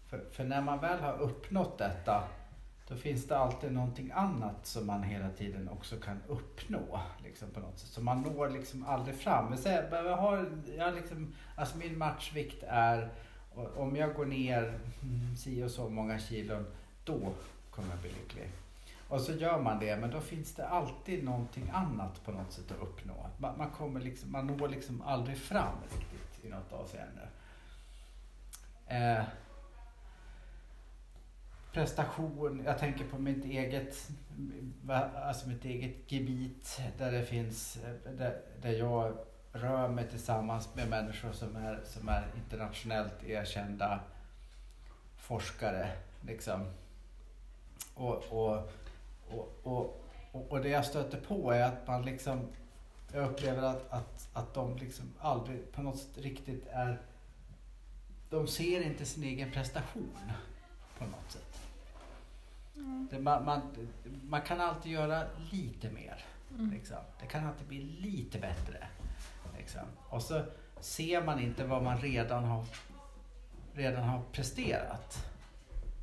För, 0.08 0.25
för 0.32 0.44
när 0.44 0.61
man 0.61 0.78
väl 0.80 0.99
har 1.00 1.18
uppnått 1.18 1.78
detta 1.78 2.25
då 2.88 2.97
finns 2.97 3.28
det 3.28 3.38
alltid 3.38 3.73
någonting 3.73 4.11
annat 4.14 4.66
som 4.66 4.87
man 4.87 5.02
hela 5.02 5.31
tiden 5.31 5.69
också 5.69 5.97
kan 5.97 6.23
uppnå. 6.28 7.00
Liksom 7.25 7.50
på 7.50 7.61
något 7.61 7.78
sätt. 7.78 7.90
Så 7.90 8.00
man 8.00 8.23
når 8.23 8.50
liksom 8.50 8.87
aldrig 8.87 9.16
fram. 9.16 9.49
Men 9.49 9.59
så 9.59 9.69
här, 9.69 9.88
jag 9.93 10.16
har, 10.16 10.50
jag 10.78 10.95
liksom, 10.95 11.35
alltså 11.55 11.78
min 11.78 11.99
matchvikt 11.99 12.62
är, 12.69 13.09
om 13.76 13.97
jag 13.97 14.14
går 14.14 14.26
ner 14.26 14.78
mm, 15.02 15.37
si 15.37 15.64
och 15.64 15.71
så 15.71 15.88
många 15.88 16.19
kilon, 16.19 16.66
då 17.05 17.33
kommer 17.71 17.90
jag 17.90 17.99
bli 17.99 18.11
lycklig. 18.11 18.50
Och 19.09 19.21
så 19.21 19.33
gör 19.33 19.61
man 19.61 19.78
det, 19.78 19.97
men 19.97 20.11
då 20.11 20.21
finns 20.21 20.55
det 20.55 20.69
alltid 20.69 21.25
någonting 21.25 21.71
annat 21.75 22.25
på 22.25 22.33
något 22.33 22.52
sätt 22.52 22.71
att 22.71 22.83
uppnå. 22.83 23.26
Man, 23.38 23.59
man, 23.59 23.71
kommer 23.71 24.00
liksom, 24.00 24.33
man 24.33 24.47
når 24.47 24.69
liksom 24.69 25.02
aldrig 25.02 25.38
fram 25.38 25.76
riktigt 25.83 26.45
i 26.45 26.49
något 26.49 26.73
avseende. 26.73 27.28
Eh, 28.87 29.25
prestation, 31.76 32.62
jag 32.64 32.78
tänker 32.78 33.04
på 33.04 33.18
mitt 33.18 33.45
eget, 33.45 34.11
alltså 35.14 35.49
mitt 35.49 35.64
eget 35.64 36.12
gebit 36.12 36.80
där 36.99 37.12
det 37.12 37.25
finns, 37.25 37.78
där, 38.18 38.40
där 38.62 38.71
jag 38.71 39.16
rör 39.52 39.88
mig 39.88 40.09
tillsammans 40.11 40.75
med 40.75 40.88
människor 40.88 41.33
som 41.33 41.56
är, 41.56 41.80
som 41.85 42.09
är 42.09 42.26
internationellt 42.37 43.25
erkända 43.25 44.00
forskare. 45.16 45.88
Liksom. 46.21 46.66
Och, 47.95 48.25
och, 48.30 48.73
och, 49.28 49.61
och, 49.62 50.52
och, 50.52 50.61
det 50.61 50.68
jag 50.68 50.85
stöter 50.85 51.21
på 51.21 51.50
är 51.50 51.62
att 51.62 51.87
man 51.87 52.04
liksom, 52.04 52.49
jag 53.12 53.30
upplever 53.30 53.62
att, 53.62 53.92
att, 53.92 54.28
att 54.33 54.54
de 54.54 54.76
liksom 54.76 55.12
aldrig 55.18 55.73
på 55.73 55.83
något 55.83 55.99
sätt 55.99 56.18
riktigt 56.18 56.66
är, 56.71 57.00
de 58.30 58.47
ser 58.47 58.80
inte 58.80 59.04
sin 59.04 59.23
egen 59.23 59.50
prestation 59.50 60.18
på 60.99 61.04
något 61.04 61.33
sätt. 61.33 61.45
Det, 63.11 63.18
man, 63.18 63.45
man, 63.45 63.61
man 64.23 64.40
kan 64.42 64.61
alltid 64.61 64.92
göra 64.92 65.23
lite 65.52 65.90
mer. 65.90 66.25
Mm. 66.59 66.71
Liksom. 66.71 66.97
Det 67.21 67.26
kan 67.26 67.47
alltid 67.47 67.66
bli 67.66 67.83
lite 67.83 68.38
bättre. 68.38 68.88
Liksom. 69.59 69.83
Och 70.09 70.23
så 70.23 70.45
ser 70.80 71.25
man 71.25 71.40
inte 71.40 71.64
vad 71.64 71.83
man 71.83 71.99
redan 71.99 72.45
har, 72.45 72.64
redan 73.75 74.02
har 74.09 74.23
presterat. 74.33 75.26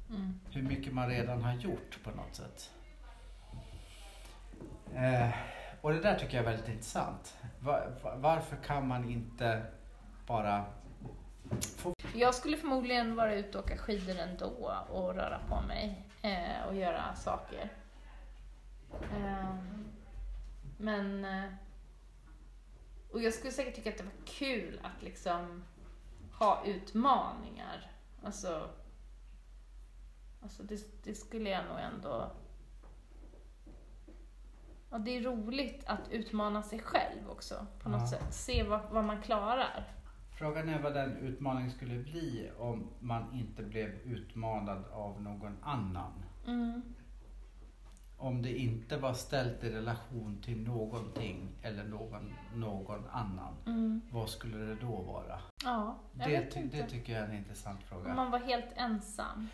Mm. 0.10 0.40
Hur 0.52 0.62
mycket 0.62 0.94
man 0.94 1.10
redan 1.10 1.42
har 1.42 1.54
gjort 1.54 2.00
på 2.04 2.12
något 2.12 2.36
sätt. 2.36 2.70
Eh, 4.96 5.30
och 5.82 5.92
det 5.94 6.00
där 6.00 6.20
tycker 6.20 6.38
jag 6.38 6.46
är 6.46 6.50
väldigt 6.52 6.70
intressant. 6.70 7.38
Va- 7.60 7.84
va- 8.04 8.16
varför 8.18 8.56
kan 8.56 8.88
man 8.88 9.10
inte 9.10 9.62
bara 10.28 10.66
få... 11.78 11.94
Jag 12.16 12.36
skulle 12.36 12.58
förmodligen 12.58 13.16
vara 13.16 13.36
ute 13.36 13.58
och 13.58 13.64
åka 13.66 13.78
skidor 13.78 14.20
ändå 14.20 14.46
och 14.90 15.16
röra 15.16 15.40
på 15.50 15.62
mig 15.62 16.04
eh, 16.24 16.68
och 16.68 16.76
göra 16.76 17.16
saker. 17.16 17.72
Eh, 18.92 19.56
men... 20.78 21.28
Och 23.12 23.22
jag 23.22 23.34
skulle 23.34 23.52
säkert 23.54 23.76
tycka 23.76 23.90
att 23.90 23.98
det 23.98 24.04
var 24.04 24.26
kul 24.26 24.80
att 24.84 25.02
liksom 25.04 25.64
ha 26.40 26.66
utmaningar. 26.66 27.92
Alltså, 28.24 28.70
alltså 30.42 30.64
det, 30.64 31.04
det 31.04 31.16
skulle 31.16 31.50
jag 31.50 31.66
nog 31.66 31.80
ändå... 31.80 32.32
Ja, 34.90 34.98
det 34.98 35.18
är 35.18 35.22
roligt 35.22 35.84
att 35.86 36.10
utmana 36.12 36.64
sig 36.64 36.80
själv 36.80 37.30
också 37.30 37.66
på 37.80 37.90
något 37.90 38.02
Ja. 38.02 38.08
sätt. 38.08 38.34
Se 38.34 38.64
vad, 38.64 38.82
vad 38.92 39.04
man 39.04 39.22
klarar. 39.22 39.94
Frågan 40.44 40.70
är 40.70 40.80
vad 40.82 40.94
den 40.94 41.18
utmaningen 41.18 41.72
skulle 41.72 42.00
bli 42.00 42.52
om 42.58 42.90
man 43.00 43.34
inte 43.34 43.64
blev 43.64 43.90
utmanad 43.90 44.84
av 44.92 45.22
någon 45.22 45.58
annan. 45.62 46.12
Mm. 46.48 46.82
Om 48.18 48.42
det 48.42 48.58
inte 48.58 48.98
var 48.98 49.14
ställt 49.14 49.64
i 49.64 49.70
relation 49.70 50.42
till 50.42 50.64
någonting 50.64 51.50
eller 51.62 51.84
någon, 51.84 52.34
någon 52.56 53.08
annan. 53.12 53.54
Mm. 53.66 54.02
Vad 54.12 54.30
skulle 54.30 54.58
det 54.58 54.76
då 54.76 55.02
vara? 55.02 55.40
Ja, 55.64 55.98
jag 56.14 56.28
Det, 56.28 56.40
vet 56.40 56.56
inte. 56.56 56.78
det 56.78 56.90
tycker 56.90 57.14
jag 57.14 57.22
är 57.22 57.28
en 57.28 57.38
intressant 57.38 57.80
Om 57.82 57.88
fråga. 57.88 58.14
man 58.16 58.32
var 58.32 58.40
helt 58.40 58.72
ensam. 58.76 59.48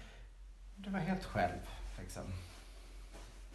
Du 0.76 0.90
var 0.90 1.00
helt 1.00 1.26
själv. 1.26 1.70
Liksom. 2.00 2.24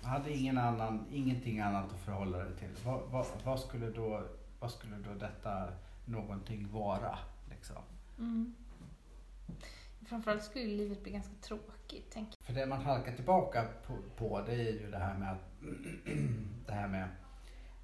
Jag 0.02 0.08
hade 0.08 0.32
ingen 0.32 0.58
annan, 0.58 1.06
ingenting 1.10 1.60
annat 1.60 1.92
att 1.92 2.00
förhålla 2.00 2.38
dig 2.38 2.56
till. 2.56 2.70
Vad, 2.84 3.00
vad, 3.10 3.26
vad, 3.44 3.60
skulle, 3.60 3.90
då, 3.90 4.22
vad 4.60 4.70
skulle 4.70 4.96
då 4.96 5.14
detta 5.14 5.68
någonting 6.04 6.72
vara? 6.72 7.18
Liksom? 7.50 7.82
Mm. 8.18 8.54
Framförallt 10.06 10.44
skulle 10.44 10.64
livet 10.66 11.02
bli 11.02 11.12
ganska 11.12 11.34
tråkigt, 11.40 12.10
tänker 12.10 12.42
För 12.44 12.52
det 12.52 12.66
man 12.66 12.80
halkar 12.82 13.12
tillbaka 13.16 13.68
på, 13.86 13.96
på 14.16 14.42
det 14.46 14.52
är 14.52 14.72
ju 14.72 14.90
det 14.90 14.98
här 14.98 15.18
med, 15.18 15.32
att, 15.32 15.50
det 16.66 16.72
här 16.72 16.88
med 16.88 17.08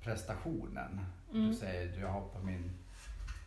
prestationen. 0.00 1.00
Mm. 1.32 1.48
Du 1.48 1.54
säger 1.54 2.00
jag 2.00 2.08
har 2.08 2.28
på 2.28 2.38
min 2.38 2.70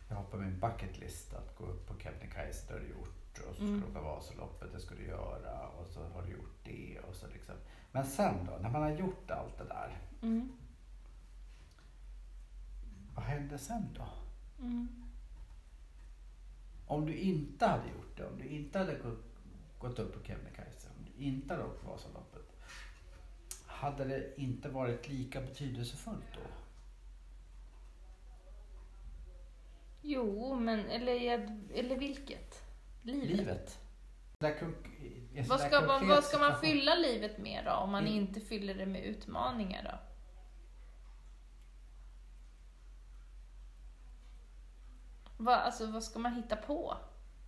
jag 0.08 0.16
har 0.16 0.24
på 0.24 0.36
min 0.36 0.60
bucket 0.60 0.98
list 0.98 1.34
att 1.34 1.56
gå 1.56 1.64
upp 1.64 1.86
på 1.88 1.94
Kebnekaise, 2.00 2.64
det 2.68 2.74
har 2.74 2.80
du 2.80 2.88
gjort. 2.88 3.38
Och 3.38 3.48
så 3.48 3.54
ska 3.54 3.64
Mm. 3.64 3.80
du 3.80 3.86
åka 3.86 4.00
Vasaloppet, 4.00 4.72
det 4.72 4.80
ska 4.80 4.94
du 4.94 5.06
göra. 5.06 5.68
Och 5.68 5.86
så 5.86 6.00
har 6.14 6.22
du 6.22 6.32
gjort 6.32 6.58
det. 6.64 6.98
Och 7.08 7.14
så 7.14 7.26
liksom. 7.28 7.54
Men 7.92 8.04
sen 8.06 8.34
då, 8.46 8.52
när 8.62 8.70
man 8.70 8.82
har 8.82 8.90
gjort 8.90 9.30
allt 9.30 9.58
det 9.58 9.64
där. 9.64 9.98
Mm. 10.22 10.52
Vad 13.14 13.24
händer 13.24 13.56
sen 13.56 13.88
då? 13.98 14.08
Mm. 14.64 14.88
Om 16.86 17.06
du 17.06 17.16
inte 17.16 17.66
hade 17.66 17.88
gjort 17.88 18.16
det, 18.16 18.26
om 18.26 18.38
du 18.38 18.48
inte 18.48 18.78
hade 18.78 18.94
gått, 19.78 19.98
upp 19.98 20.14
på 20.14 20.26
Kebnekaise, 20.26 20.88
om 20.98 21.04
du 21.04 21.24
inte 21.24 21.54
hade 21.54 21.66
åkt 21.66 21.84
Vasaloppet. 21.84 22.42
Hade 23.66 24.04
det 24.04 24.40
inte 24.40 24.68
varit 24.68 25.08
lika 25.08 25.40
betydelsefullt 25.40 26.32
då? 26.34 26.40
Jo, 30.02 30.54
men 30.54 30.80
eller, 30.80 31.12
eller 31.74 31.96
vilket? 31.96 32.62
Livet. 33.02 33.30
Livet. 33.30 33.78
Vad 35.48 35.60
ska, 35.60 35.80
vad, 35.80 36.24
ska 36.24 36.38
man 36.38 36.60
fylla 36.60 36.94
livet 36.94 37.38
med 37.38 37.64
då, 37.64 37.70
om 37.70 37.90
man 37.90 38.06
inte 38.06 38.40
fyller 38.40 38.74
det 38.74 38.86
med 38.86 39.04
utmaningar 39.04 39.82
då? 39.84 40.13
Vad, 45.36 45.54
alltså, 45.54 45.86
vad 45.86 46.02
ska 46.02 46.18
man 46.18 46.34
hitta 46.34 46.56
på? 46.56 46.96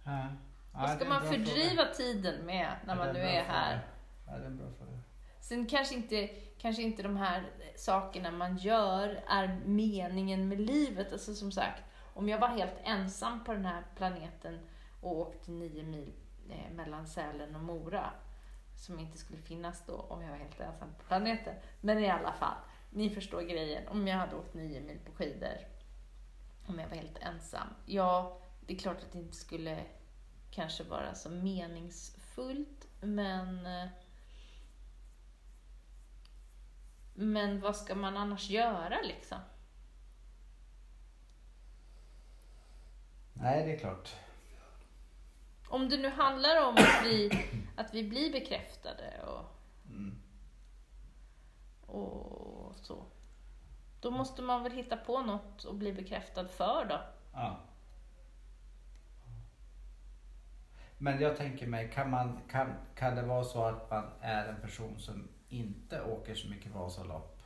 Ja. 0.04 0.26
Ja, 0.72 0.80
Vad 0.80 0.90
ska 0.90 1.04
man 1.08 1.22
fördriva 1.22 1.82
fråga. 1.82 1.94
tiden 1.94 2.46
med 2.46 2.72
när 2.86 2.96
man 2.96 3.14
nu 3.14 3.20
är 3.20 3.42
här? 3.42 3.78
fråga. 3.78 3.82
Ja, 4.26 4.38
det 4.38 4.42
är 4.44 4.46
en 4.46 4.56
bra 4.58 4.66
fråga. 4.78 4.98
Sen 5.40 5.66
kanske 5.66 5.94
inte, 5.94 6.26
kanske 6.58 6.82
inte 6.82 7.02
de 7.02 7.16
här 7.16 7.50
sakerna 7.76 8.30
man 8.30 8.56
gör 8.56 9.22
är 9.28 9.60
meningen 9.64 10.48
med 10.48 10.60
livet. 10.60 11.12
Alltså 11.12 11.34
som 11.34 11.52
sagt, 11.52 11.82
om 12.14 12.28
jag 12.28 12.38
var 12.38 12.48
helt 12.48 12.74
ensam 12.84 13.44
på 13.44 13.52
den 13.52 13.64
här 13.64 13.82
planeten 13.96 14.58
och 15.00 15.16
åkte 15.18 15.50
nio 15.50 15.82
mil 15.82 16.12
eh, 16.50 16.72
mellan 16.74 17.06
Sälen 17.06 17.54
och 17.56 17.62
Mora. 17.62 18.10
Som 18.76 18.98
inte 19.00 19.18
skulle 19.18 19.42
finnas 19.42 19.82
då 19.86 19.94
om 19.94 20.22
jag 20.22 20.30
var 20.30 20.36
helt 20.36 20.60
ensam 20.60 20.88
på 20.98 21.04
planeten. 21.04 21.54
Men 21.80 21.98
i 21.98 22.10
alla 22.10 22.32
fall, 22.32 22.56
ni 22.90 23.10
förstår 23.10 23.42
grejen. 23.42 23.88
Om 23.88 24.08
jag 24.08 24.16
hade 24.16 24.36
åkt 24.36 24.54
nio 24.54 24.80
mil 24.80 24.98
på 25.06 25.12
skidor, 25.12 25.56
om 26.68 26.78
jag 26.78 26.88
var 26.88 26.96
helt 26.96 27.18
ensam. 27.18 27.68
Ja, 27.86 28.38
det 28.66 28.74
är 28.74 28.78
klart 28.78 28.96
att 29.02 29.12
det 29.12 29.18
inte 29.18 29.36
skulle 29.36 29.84
kanske 30.50 30.84
vara 30.84 31.14
så 31.14 31.30
meningsfullt, 31.30 32.86
men 33.00 33.66
eh, 33.66 33.88
men 37.14 37.60
vad 37.60 37.76
ska 37.76 37.94
man 37.94 38.16
annars 38.16 38.50
göra 38.50 39.00
liksom? 39.02 39.38
Nej, 43.32 43.66
det 43.66 43.72
är 43.74 43.78
klart. 43.78 44.14
Om 45.68 45.88
det 45.88 45.96
nu 45.96 46.08
handlar 46.08 46.68
om 46.68 46.74
att 46.74 47.00
vi, 47.04 47.30
att 47.76 47.94
vi 47.94 48.08
blir 48.08 48.32
bekräftade 48.32 49.22
och, 49.22 49.44
Mm. 49.88 50.18
och 51.86 52.76
så. 52.82 53.06
Då 54.06 54.10
måste 54.10 54.42
man 54.42 54.62
väl 54.62 54.72
hitta 54.72 54.96
på 54.96 55.22
något 55.22 55.66
att 55.68 55.74
bli 55.74 55.92
bekräftad 55.92 56.48
för 56.48 56.84
då. 56.84 57.00
Ja. 57.32 57.56
Men 60.98 61.20
jag 61.20 61.36
tänker 61.36 61.66
mig, 61.66 61.90
kan, 61.90 62.10
man, 62.10 62.40
kan, 62.50 62.74
kan 62.94 63.14
det 63.16 63.22
vara 63.22 63.44
så 63.44 63.64
att 63.64 63.90
man 63.90 64.04
är 64.20 64.46
en 64.48 64.60
person 64.60 64.98
som 64.98 65.28
inte 65.48 66.02
åker 66.02 66.34
så 66.34 66.48
mycket 66.48 66.74
Vasalopp 66.74 67.42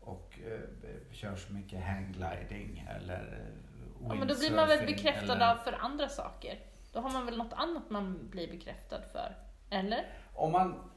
och 0.00 0.38
eh, 0.46 1.14
kör 1.14 1.36
så 1.36 1.52
mycket 1.52 1.84
hanggliding 1.84 2.86
eller 2.96 3.20
eh, 3.20 4.08
Ja, 4.08 4.14
men 4.14 4.28
då 4.28 4.34
blir 4.38 4.56
man 4.56 4.68
väl 4.68 4.86
bekräftad 4.86 5.32
eller- 5.32 5.52
av 5.52 5.56
för 5.56 5.72
andra 5.72 6.08
saker. 6.08 6.58
Då 6.92 7.00
har 7.00 7.10
man 7.10 7.26
väl 7.26 7.38
något 7.38 7.52
annat 7.52 7.90
man 7.90 8.28
blir 8.30 8.50
bekräftad 8.50 9.02
för. 9.12 9.36
Eller? 9.70 10.06
Om 10.34 10.52
man, 10.52 10.90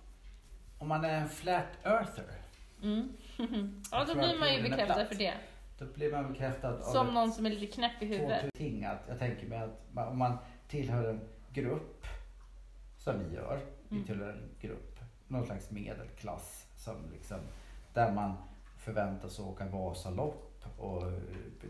om 0.80 0.88
man 0.88 1.06
är 1.06 1.14
en 1.22 1.30
flat 1.30 1.68
earther, 1.84 2.26
Mm. 2.84 3.18
Ja, 3.40 3.46
Jag 3.92 4.08
då 4.08 4.14
blir 4.16 4.40
man 4.40 4.54
ju 4.56 4.64
bekräftad 4.64 5.06
för 5.06 5.16
det. 5.16 5.34
då 5.78 5.86
blir 5.86 6.12
man 6.12 6.32
bekräftad 6.34 6.82
Som 6.82 7.14
någon 7.14 7.32
som 7.32 7.46
är 7.46 7.50
lite 7.50 7.74
knäpp 7.74 8.02
i 8.04 8.06
huvudet. 8.06 8.54
ting. 8.54 8.86
Att 8.86 9.00
jag 9.08 9.20
tänker 9.20 9.48
mig 9.48 9.60
att 9.60 9.80
man, 9.92 10.08
om 10.08 10.18
man 10.18 10.38
tillhör 10.68 11.10
en 11.10 11.22
grupp, 11.54 12.06
som 12.98 13.20
vi 13.20 13.36
gör, 13.36 13.60
vi 13.90 13.96
Mm. 13.96 14.08
tillhör 14.08 14.30
en 14.30 14.50
grupp, 14.62 15.00
någon 15.28 15.46
slags 15.46 15.72
medelklass, 15.72 16.66
som 16.76 16.96
liksom, 17.12 17.38
där 17.94 18.12
man 18.12 18.38
förväntas 18.78 19.40
åka 19.40 19.66
Vasalopp 19.66 20.66
och 20.78 21.08
eh, 21.08 21.14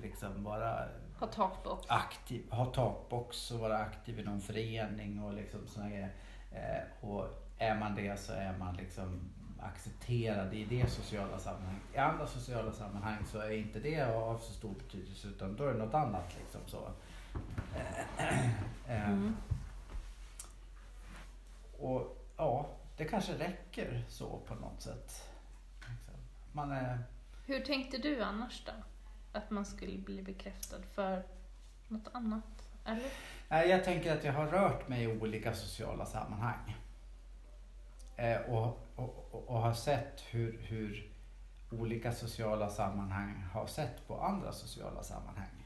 liksom 0.01 0.43
vara 0.43 0.87
Ha 1.19 1.27
takbox. 1.27 1.85
aktiv, 1.89 2.51
ha 2.51 2.65
takbox 2.65 3.51
och 3.51 3.59
vara 3.59 3.77
aktiv 3.77 4.19
i 4.19 4.23
någon 4.23 4.41
förening 4.41 5.23
och 5.23 5.33
liksom 5.33 5.67
såna 5.67 5.89
grejer. 5.89 6.09
Eh, 6.51 7.07
och 7.09 7.25
är 7.57 7.75
man 7.75 7.95
det 7.95 8.19
så 8.19 8.33
är 8.33 8.57
man 8.57 8.75
liksom 8.75 9.29
accepterad 9.61 10.53
i 10.53 10.65
det 10.65 10.89
sociala 10.89 11.39
sammanhanget. 11.39 11.81
I 11.93 11.97
andra 11.97 12.27
sociala 12.27 12.71
sammanhang 12.71 13.25
så 13.25 13.39
är 13.39 13.51
inte 13.51 13.79
det 13.79 14.01
av 14.01 14.37
så 14.37 14.53
stor 14.53 14.73
betydelse 14.73 15.27
utan 15.27 15.55
då 15.55 15.63
är 15.63 15.73
det 15.73 15.85
något 15.85 15.93
annat 15.93 16.35
liksom 16.39 16.61
så. 16.65 16.91
Eh, 18.87 19.09
Mm. 19.09 19.35
Och 21.79 22.17
ja, 22.37 22.69
det 22.97 23.05
kanske 23.05 23.33
räcker 23.33 24.03
så 24.07 24.39
på 24.47 24.55
något 24.55 24.81
sätt. 24.81 25.23
Liksom. 25.79 26.13
Man 26.51 26.71
är, 26.71 26.99
Hur 27.45 27.59
tänkte 27.59 27.97
du 27.97 28.23
annars 28.23 28.63
då? 28.65 28.71
Att 29.39 29.49
man 29.49 29.65
skulle 29.65 29.97
bli 29.97 30.21
bekräftad 30.21 30.81
för 30.93 31.23
något 31.87 32.07
annat? 32.11 32.69
Eller? 32.85 33.67
Jag 33.69 33.83
tänker 33.83 34.15
att 34.15 34.23
jag 34.23 34.33
har 34.33 34.47
rört 34.47 34.87
mig 34.87 35.03
i 35.03 35.19
olika 35.21 35.53
sociala 35.53 36.05
sammanhang. 36.05 36.77
Eh, 38.15 38.41
och, 38.41 38.79
och, 38.99 39.27
och, 39.31 39.49
och 39.49 39.61
har 39.61 39.73
sett 39.73 40.21
hur, 40.29 40.59
hur 40.61 41.11
olika 41.71 42.11
sociala 42.11 42.69
sammanhang 42.69 43.45
har 43.53 43.67
sett 43.67 44.07
på 44.07 44.21
andra 44.21 44.51
sociala 44.51 45.03
sammanhang. 45.03 45.65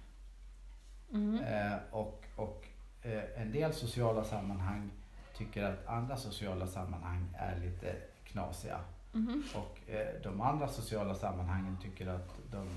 Mm. 1.14 1.44
Eh, 1.44 1.78
och 1.92 2.24
och 2.36 2.68
eh, 3.02 3.42
en 3.42 3.52
del 3.52 3.74
sociala 3.74 4.24
sammanhang 4.24 4.92
tycker 5.38 5.64
att 5.64 5.88
andra 5.88 6.18
sociala 6.18 6.68
sammanhang 6.68 7.28
är 7.38 7.60
lite 7.60 7.96
knasiga. 8.24 8.80
Mhm. 9.12 9.44
Och 9.56 9.90
eh, 9.90 10.22
de 10.24 10.42
andra 10.42 10.68
sociala 10.68 11.16
sammanhangen 11.16 11.78
tycker 11.82 12.08
att 12.08 12.30
de, 12.52 12.68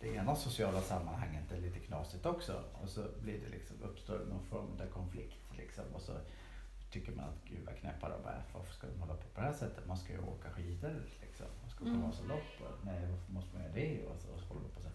det 0.00 0.08
ena 0.08 0.36
sociala 0.36 0.80
sammanhanget 0.80 1.52
är 1.52 1.60
lite 1.60 1.78
knasigt 1.78 2.26
också. 2.26 2.62
Och 2.82 2.88
så 2.88 3.04
blir 3.22 3.40
det 3.40 3.48
liksom, 3.48 3.76
uppstår 3.82 4.18
någon 4.18 4.44
form 4.50 4.80
av 4.82 4.86
konflikt. 4.86 5.38
Liksom. 5.56 5.84
Och 5.94 6.00
så 6.00 6.12
tycker 7.00 7.12
man 7.12 7.24
att 7.24 7.44
gud 7.44 7.64
vad 7.66 7.76
knäppa 7.76 8.08
de 8.08 8.26
är. 8.28 8.42
Varför 8.54 8.72
ska 8.74 8.86
de 8.86 9.00
hålla 9.00 9.14
på 9.14 9.28
på 9.34 9.40
det 9.40 9.46
här 9.46 9.52
sättet? 9.52 9.86
Man 9.86 9.96
ska 9.96 10.12
ju 10.12 10.18
åka 10.18 10.50
skidor. 10.50 11.02
Liksom. 11.20 11.46
Man 11.60 11.70
ska 11.70 11.80
åka 11.84 11.90
Mm. 11.90 12.02
Vasalopp. 12.02 12.60
och 12.60 12.84
Nej, 12.86 13.00
varför 13.10 13.32
måste 13.32 13.54
man 13.54 13.62
göra 13.62 13.74
det? 13.74 14.06
Och 14.06 14.18
så, 14.20 14.28
och 14.32 14.40
så 14.40 14.46
håller 14.46 14.60
man 14.60 14.70
på 14.70 14.80
så. 14.80 14.88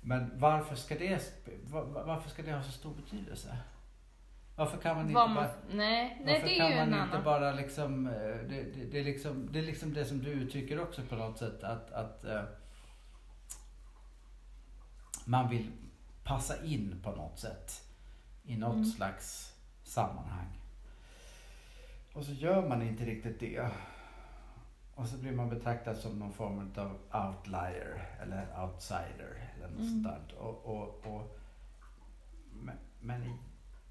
Men 0.00 0.30
varför 0.40 0.76
ska, 0.76 0.94
det, 0.94 1.16
sp- 1.16 1.70
va- 1.72 1.84
va- 1.84 2.04
varför 2.06 2.30
ska 2.30 2.42
det 2.42 2.52
ha 2.52 2.62
så 2.62 2.72
stor 2.72 2.94
betydelse? 2.94 3.56
Varför 4.56 4.78
kan 4.78 4.96
man 4.96 5.04
inte 5.04 5.12
man, 5.14 5.34
bara... 5.34 5.50
nej, 5.72 6.22
nej, 6.24 6.40
det 6.44 6.58
är 6.60 6.68
ju 6.70 6.74
en 6.76 6.94
annan. 6.94 7.24
bara 7.24 7.52
liksom, 7.52 8.06
eh, 8.06 8.12
det, 8.12 8.62
det, 8.74 8.84
det, 8.84 8.98
är 9.00 9.04
liksom, 9.04 9.48
det 9.52 9.58
är 9.58 9.62
liksom 9.62 9.94
det 9.94 10.04
som 10.04 10.18
du 10.22 10.30
uttrycker 10.30 10.80
också 10.82 11.02
på 11.02 11.16
något 11.16 11.38
sätt 11.38 11.62
att, 11.64 11.90
att 11.92 12.24
eh, 12.24 12.42
man 15.24 15.48
vill 15.50 15.70
passa 16.24 16.64
in 16.64 17.00
på 17.02 17.10
något 17.10 17.38
sätt 17.38 17.88
i 18.44 18.56
något 18.56 18.74
Mm. 18.74 18.84
slags 18.86 19.54
sammanhang. 19.82 20.58
Och 22.14 22.24
så 22.24 22.32
gör 22.32 22.68
man 22.68 22.82
inte 22.82 23.04
riktigt 23.04 23.40
det. 23.40 23.68
Och 24.94 25.08
så 25.08 25.18
blir 25.18 25.32
man 25.32 25.48
betraktad 25.50 25.96
som 25.96 26.18
någon 26.18 26.32
form 26.32 26.72
av 26.76 26.90
outlier 27.26 28.06
eller 28.22 28.62
outsider. 28.64 29.50
Eller 29.56 29.68
något 29.68 29.80
Mm. 29.80 30.04
sånt. 30.04 30.32
Och, 30.32 30.64
och, 30.66 31.06
och, 31.06 31.38
men, 33.00 33.38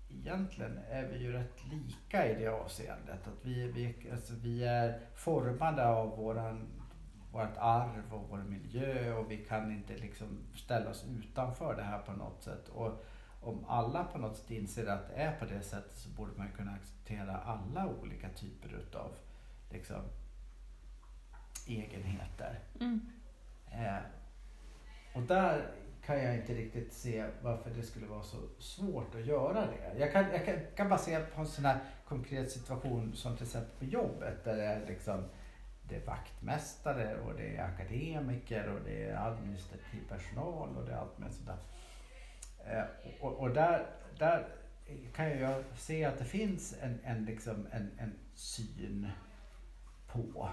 egentligen 0.10 0.80
är 0.90 1.08
vi 1.08 1.18
ju 1.18 1.32
rätt 1.32 1.66
lika 1.72 2.28
i 2.30 2.36
det 2.40 2.48
avseendet. 2.48 3.28
Att 3.28 3.46
vi, 3.46 3.68
vi, 3.72 4.10
alltså 4.12 4.34
vi 4.34 4.64
är 4.66 5.00
formade 5.16 5.88
av 5.88 6.18
våran, 6.18 6.68
vårt 7.32 7.58
arv 7.58 8.14
och 8.14 8.30
vår 8.30 8.38
miljö 8.38 9.14
och 9.14 9.32
vi 9.32 9.38
kan 9.38 9.72
inte 9.72 9.98
liksom 9.98 10.40
ställa 10.56 10.90
oss 10.90 11.06
utanför 11.10 11.76
det 11.76 11.84
här 11.84 12.00
på 12.00 12.12
något 12.12 12.44
sätt. 12.44 12.70
Och 12.70 13.04
om 13.44 13.66
alla 13.68 14.04
på 14.04 14.18
något 14.18 14.38
sätt 14.38 14.52
inser 14.52 14.88
att 14.88 15.08
det 15.08 15.14
är 15.14 15.40
på 15.40 15.46
det 15.46 15.62
sättet 15.62 15.98
så 15.98 16.10
borde 16.10 16.32
man 16.38 16.52
kunna 16.52 16.72
acceptera 16.72 17.38
alla 17.38 17.88
olika 17.88 18.30
typer 18.30 18.74
utav 18.74 19.16
liksom, 19.70 20.02
egenheter. 21.68 22.60
Mm. 22.80 23.02
Eh, 23.72 24.04
och 25.16 25.22
där 25.22 25.72
kan 26.06 26.24
jag 26.24 26.36
inte 26.36 26.54
riktigt 26.54 26.94
se 26.94 27.26
varför 27.42 27.70
det 27.70 27.84
skulle 27.84 28.08
vara 28.08 28.24
så 28.24 28.38
svårt 28.60 29.16
att 29.16 29.26
göra 29.26 29.66
det. 29.66 30.00
Jag 30.00 30.12
kan, 30.12 30.26
jag 30.32 30.46
kan, 30.46 30.56
kan 30.76 30.90
bara 30.90 31.00
se 31.00 31.20
på 31.20 31.42
en 31.42 31.48
sån 31.48 31.66
här 31.66 31.80
konkret 32.08 32.52
situation 32.52 33.16
som 33.16 33.38
till 33.38 33.46
exempel 33.46 33.72
på 33.80 33.86
jobbet 33.86 34.44
där 34.44 34.56
det 34.56 34.64
är 34.64 34.88
liksom 34.88 35.24
det 35.90 35.96
är 35.96 36.06
vaktmästare 36.06 37.20
och 37.20 37.34
det 37.36 37.58
är 37.58 37.64
akademiker 37.64 38.70
och 38.70 38.80
det 38.86 39.04
är 39.10 39.28
administrativ 39.28 40.08
personal 40.10 40.78
och 40.78 40.86
det 40.86 40.92
är 40.92 40.98
allt 40.98 41.18
med 41.18 41.34
sådär. 41.34 41.58
Eh, 42.66 42.84
och, 43.22 43.34
och 43.40 43.50
där, 43.50 43.86
där 44.20 44.48
kan 45.16 45.40
jag 45.40 45.64
se 45.76 46.06
att 46.06 46.18
det 46.18 46.26
finns 46.26 46.76
en, 46.82 47.00
en, 47.04 47.26
liksom 47.26 47.68
en, 47.72 47.92
en 47.98 48.20
syn 48.34 49.12
på 50.08 50.50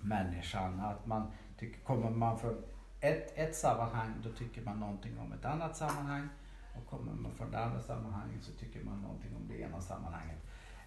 människan. 0.00 0.80
Att 0.80 1.06
man 1.06 1.32
tycker, 1.58 1.80
kommer 1.80 2.10
man 2.10 2.38
från 2.38 2.64
ett, 3.00 3.38
ett 3.38 3.56
sammanhang 3.56 4.14
då 4.24 4.32
tycker 4.32 4.62
man 4.62 4.80
någonting 4.80 5.18
om 5.18 5.32
ett 5.32 5.44
annat 5.44 5.76
sammanhang. 5.76 6.28
Och 6.76 6.86
kommer 6.86 7.12
man 7.12 7.34
från 7.34 7.50
det 7.50 7.58
andra 7.58 7.80
sammanhanget 7.80 8.44
så 8.44 8.52
tycker 8.52 8.84
man 8.84 9.02
någonting 9.02 9.36
om 9.36 9.48
det 9.48 9.60
ena 9.60 9.80
sammanhanget. 9.80 10.38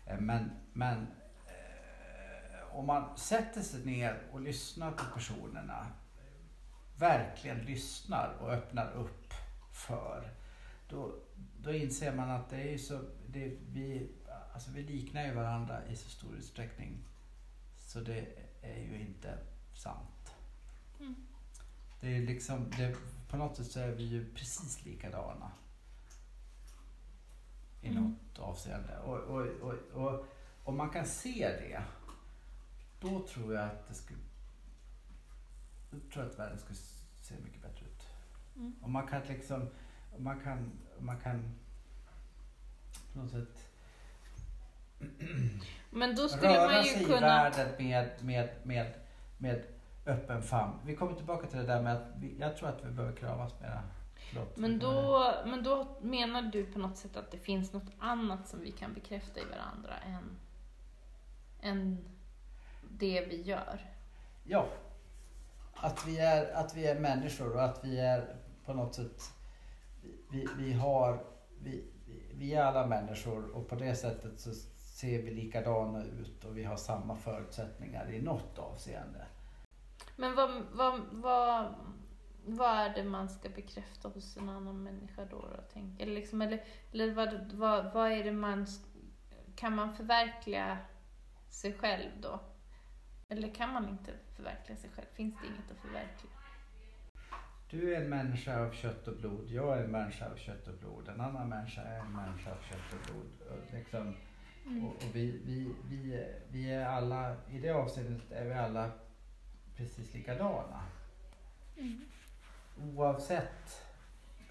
Eh, 0.06 0.20
men, 0.20 0.52
men 0.74 1.08
eh, 1.48 2.78
om 2.78 2.86
man 2.86 3.18
sätter 3.18 3.62
sig 3.62 3.86
ner 3.86 4.22
och 4.32 4.42
lyssnar 4.42 4.92
på 4.92 5.04
personerna, 5.14 5.88
verkligen 6.98 7.58
lyssnar 7.58 8.38
och 8.42 8.52
öppnar 8.52 8.92
upp 8.92 9.19
för, 9.80 10.32
då, 10.90 11.16
då 11.62 11.74
inser 11.74 12.16
man 12.16 12.30
att 12.30 12.50
det 12.50 12.56
är 12.58 12.72
ju 12.72 12.78
så, 12.78 13.02
det, 13.28 13.58
vi, 13.70 14.10
alltså 14.54 14.72
vi 14.72 14.84
liknar 14.84 15.24
ju 15.26 15.34
varandra 15.34 15.86
i 15.88 15.96
så 15.96 16.10
stor 16.10 16.36
utsträckning. 16.36 16.98
Så 17.80 18.00
det 18.00 18.26
är 18.62 18.78
ju 18.80 19.02
inte 19.02 19.38
sant. 19.74 20.34
Mm. 21.00 21.16
Det 22.02 22.08
är 22.08 22.22
liksom, 22.22 22.72
det, 22.78 22.96
på 23.30 23.38
något 23.38 23.58
sätt 23.58 23.72
så 23.72 23.80
är 23.80 23.92
vi 23.92 24.04
ju 24.04 24.34
precis 24.34 24.86
likadana. 24.86 25.52
I 27.82 27.88
Mm. 27.88 28.04
något 28.04 28.40
avseende. 28.40 29.00
Och, 29.00 29.18
och, 29.18 29.48
och, 29.62 29.74
och 30.04 30.26
om 30.64 30.78
man 30.78 30.90
kan 30.90 31.06
se 31.06 31.50
det, 31.50 31.84
då 33.02 33.28
tror 33.28 33.54
jag 33.54 33.66
att 33.66 33.88
det 33.88 33.94
skulle, 33.94 34.20
då 35.92 35.98
tror 36.00 36.24
jag 36.26 36.32
att 36.32 36.40
världen 36.40 36.60
skulle 36.60 36.78
se 37.22 37.36
mycket 37.44 37.62
bättre 37.62 37.86
ut. 37.86 37.89
Mm. 38.60 38.76
Om 38.82 38.92
man 38.92 39.08
kan 39.08 39.22
liksom, 39.28 39.70
om 40.18 40.24
man 40.24 40.40
kan, 40.40 40.72
man 41.00 41.20
kan 41.20 41.56
på 43.14 43.20
något 43.20 43.32
sätt 43.32 43.70
Men 45.90 46.16
då 46.16 46.30
skulle 46.30 46.58
röra 46.58 46.72
man 46.72 46.84
sig 46.84 46.98
ju 46.98 47.04
i 47.04 47.06
kunna... 47.06 47.20
världen 47.20 47.68
med, 47.78 48.24
med, 48.24 48.50
med, 48.64 48.94
med 49.38 49.64
öppen 50.06 50.42
famn. 50.42 50.80
Vi 50.86 50.96
kommer 50.96 51.14
tillbaka 51.14 51.48
till 51.48 51.58
det 51.58 51.66
där 51.66 51.82
med 51.82 51.96
att 51.96 52.08
vi, 52.18 52.38
jag 52.40 52.58
tror 52.58 52.70
att 52.70 52.86
vi 52.86 52.92
behöver 52.92 53.16
kravas 53.16 53.60
mera. 53.60 53.84
Förlåt. 54.16 54.58
Men 54.58 54.80
då, 54.80 55.34
men 55.46 55.64
då 55.64 55.98
menar 56.02 56.42
du 56.42 56.66
på 56.66 56.80
något 56.80 56.98
sätt 56.98 57.18
att 57.18 57.32
det 57.32 57.38
finns 57.38 57.74
något 57.74 57.92
annat 58.00 58.48
som 58.48 58.60
vi 58.60 58.72
kan 58.72 58.94
bekräfta 58.94 59.40
i 59.40 59.46
varandra 59.46 59.94
än, 59.98 60.38
än 61.62 61.98
det 62.90 63.26
vi 63.30 63.42
gör? 63.42 63.94
Ja. 64.44 64.68
Att 65.74 66.08
vi, 66.08 66.20
är, 66.20 66.54
att 66.54 66.76
vi 66.76 66.88
är 66.88 67.00
människor 67.00 67.56
och 67.56 67.64
att 67.64 67.86
vi 67.86 68.00
är 68.00 68.36
på 68.70 68.76
något 68.76 68.96
sätt, 68.96 69.34
vi, 70.32 70.48
vi 70.58 70.74
har, 70.74 71.24
vi, 71.62 71.84
vi- 72.34 72.54
är 72.54 72.64
alla 72.64 72.88
människor 72.88 73.50
och 73.56 73.68
på 73.68 73.76
det 73.76 73.96
sättet 73.96 74.40
så 74.40 74.54
ser 74.78 75.22
vi 75.24 75.32
likadana 75.34 76.04
ut 76.04 76.46
och 76.46 76.58
vi 76.58 76.64
har 76.64 76.78
samma 76.78 77.16
förutsättningar 77.16 78.12
i 78.12 78.22
något 78.22 78.60
avseende. 78.60 79.26
Men 80.16 80.36
vad, 80.36 80.64
vad, 80.72 81.02
vad, 81.12 81.74
vad 82.46 82.70
är 82.70 82.90
det 82.96 83.04
man 83.04 83.30
ska 83.30 83.50
bekräfta 83.50 84.10
hos 84.10 84.38
en 84.38 84.50
annan 84.50 84.84
människa 84.84 85.26
då? 85.26 85.42
då 85.42 85.64
tänk? 85.74 86.02
Eller, 86.02 86.14
liksom, 86.14 86.42
eller, 86.42 86.64
eller 86.92 87.14
vad, 87.14 87.52
vad, 87.52 87.94
vad 87.94 88.12
är 88.12 88.24
det 88.24 88.32
man... 88.32 88.68
Kan 89.56 89.76
man 89.76 89.94
förverkliga 89.94 90.78
sig 91.50 91.74
själv 91.74 92.12
då? 92.22 92.40
Eller 93.30 93.54
kan 93.56 93.74
man 93.74 93.90
inte 93.90 94.12
förverkliga 94.36 94.78
sig 94.78 94.90
själv? 94.90 95.08
Finns 95.14 95.36
det 95.42 95.48
inget 95.48 95.72
att 95.72 95.78
förverkliga? 95.78 96.39
Du 97.70 97.96
är 97.96 98.02
en 98.02 98.10
människa 98.10 98.60
av 98.60 98.72
kött 98.72 99.08
och 99.08 99.18
blod, 99.18 99.50
jag 99.50 99.78
är 99.78 99.84
en 99.84 99.92
människa 99.92 100.32
av 100.32 100.36
kött 100.36 100.68
och 100.68 100.74
blod, 100.74 101.10
en 101.10 101.22
annan 101.22 101.50
människa 101.50 101.82
är 101.82 102.00
en 102.00 102.16
människa 102.16 102.52
av 102.52 102.58
kött 102.70 102.94
och 102.94 103.14
blod. 103.14 103.28
Och, 103.50 103.74
liksom, 103.74 104.16
och, 104.66 104.96
och 104.96 105.16
vi, 105.16 105.42
vi, 105.46 105.74
vi, 105.90 106.26
vi 106.52 106.72
är 106.72 106.86
alla, 106.86 107.36
i 107.50 107.60
det 107.60 107.70
avseendet 107.70 108.32
är 108.32 108.46
vi 108.46 108.54
alla 108.54 108.92
precis 109.76 110.14
likadana. 110.14 110.84
Oavsett 112.96 113.84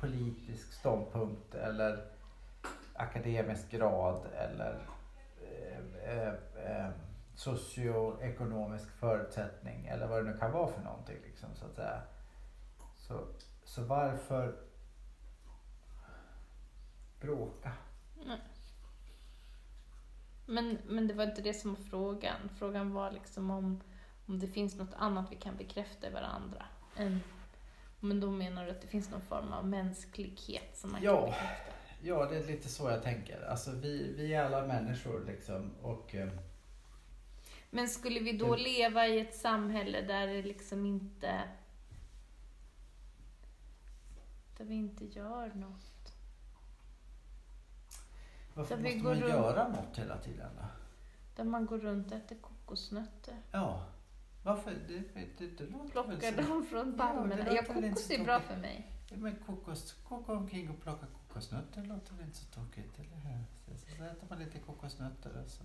politisk 0.00 0.72
ståndpunkt 0.72 1.54
eller 1.54 2.04
akademisk 2.92 3.70
grad 3.70 4.26
eller 4.34 4.86
eh, 5.42 6.18
eh, 6.18 6.34
eh, 6.66 6.90
socioekonomisk 7.34 8.90
förutsättning 8.90 9.86
eller 9.86 10.06
vad 10.06 10.24
det 10.24 10.30
nu 10.30 10.38
kan 10.38 10.52
vara 10.52 10.68
för 10.68 10.82
någonting. 10.82 11.16
Liksom, 11.26 11.48
så, 11.54 11.64
att 11.64 11.74
säga. 11.74 12.02
Så, 13.08 13.26
så 13.64 13.82
varför 13.84 14.56
bråka? 17.20 17.72
Men, 20.46 20.78
men 20.86 21.08
det 21.08 21.14
var 21.14 21.24
inte 21.24 21.42
det 21.42 21.54
som 21.54 21.74
var 21.74 21.82
frågan. 21.82 22.48
Frågan 22.58 22.92
var 22.92 23.10
liksom 23.10 23.50
om, 23.50 23.80
om 24.26 24.38
det 24.38 24.48
finns 24.48 24.76
något 24.76 24.94
annat 24.96 25.26
vi 25.32 25.36
kan 25.36 25.56
bekräfta 25.56 26.06
i 26.06 26.10
varandra. 26.10 26.66
Än, 26.96 27.20
men 28.00 28.20
då 28.20 28.30
menar 28.30 28.64
du 28.64 28.70
att 28.70 28.80
det 28.82 28.86
finns 28.88 29.10
någon 29.10 29.20
form 29.20 29.52
av 29.52 29.66
mänsklighet 29.68 30.76
som 30.76 30.92
man 30.92 31.02
Ja. 31.02 31.20
kan 31.20 31.30
bekräfta? 31.30 31.72
Ja, 32.02 32.26
det 32.30 32.36
är 32.36 32.46
lite 32.46 32.68
så 32.68 32.90
jag 32.90 33.02
tänker. 33.02 33.42
Alltså 33.42 33.70
vi, 33.70 34.14
vi 34.16 34.34
är 34.34 34.44
alla 34.44 34.66
människor 34.66 35.24
liksom 35.26 35.70
och 35.82 36.14
eh, 36.14 36.28
Men 37.70 37.88
skulle 37.88 38.20
vi 38.20 38.32
då 38.32 38.46
Mm. 38.46 38.60
leva 38.60 39.06
i 39.06 39.20
ett 39.20 39.34
samhälle 39.36 40.00
där 40.00 40.26
det 40.26 40.42
liksom 40.42 40.86
inte... 40.86 41.42
Där 44.58 44.64
vi 44.64 44.74
inte 44.74 45.04
gör 45.04 45.52
något? 45.54 45.92
varför 48.54 48.76
vi 48.76 48.82
måste 48.82 48.98
går 48.98 49.04
man 49.14 49.20
runt- 49.20 49.30
göra 49.32 49.68
något 49.68 49.98
hela 49.98 50.18
tiden 50.18 50.50
då? 50.56 50.64
Där 51.36 51.44
man 51.44 51.66
går 51.66 51.78
runt 51.78 52.06
och 52.06 52.12
äter 52.16 52.36
kokosnötter. 52.36 53.36
Ja, 53.50 53.86
varför? 54.42 54.70
Det, 54.88 55.14
det, 55.38 55.46
det 55.58 55.64
låter 55.64 55.88
Plockar 55.90 56.36
dem 56.36 56.66
från 56.66 56.90
Ja, 56.90 56.96
palmerna. 56.98 57.46
Ja, 57.46 57.58
inte 57.58 57.74
kokos 57.74 58.10
är 58.10 58.24
bra 58.24 58.40
för 58.40 58.56
mig. 58.56 58.92
Men 59.14 59.36
kokos, 59.36 59.96
gå 60.08 60.22
omkring 60.26 60.70
och 60.70 60.80
plocka 60.82 61.06
kokosnötter 61.06 61.82
låter 61.84 62.14
väl 62.14 62.24
inte 62.26 62.38
så 62.38 62.46
tokigt, 62.46 62.98
eller 62.98 63.16
hur? 63.16 63.44
Så, 63.76 63.96
så 63.96 64.04
äter 64.04 64.26
man 64.30 64.38
lite 64.38 64.58
kokosnötter 64.58 65.42
och 65.44 65.50
så. 65.50 65.64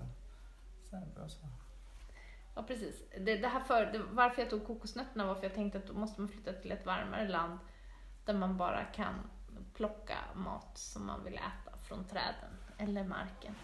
Så 0.90 0.96
är 0.96 1.00
det 1.00 1.16
bra 1.16 1.30
så. 1.30 1.48
Ja, 2.56 2.64
precis. 2.64 3.04
Det, 3.20 3.36
det 3.38 3.48
här 3.48 3.60
för, 3.64 3.86
det, 3.86 4.00
varför 4.12 4.42
jag 4.42 4.50
tog 4.50 4.68
kokosnötterna 4.68 5.26
var 5.26 5.36
för 5.36 5.44
jag 5.44 5.54
tänkte 5.54 5.78
att 5.78 5.88
då 5.88 5.94
måste 5.94 6.22
man 6.22 6.30
flytta 6.30 6.54
till 6.54 6.72
ett 6.72 6.86
varmare 6.86 7.28
land 7.28 7.60
där 8.26 8.34
man 8.34 8.58
bara 8.58 8.84
kan 8.84 9.14
plocka 9.74 10.18
mat 10.34 10.78
som 10.78 11.06
man 11.06 11.24
vill 11.24 11.34
äta 11.34 11.78
från 11.78 12.04
träden 12.06 12.58
eller 12.78 13.04
marken. 13.04 13.56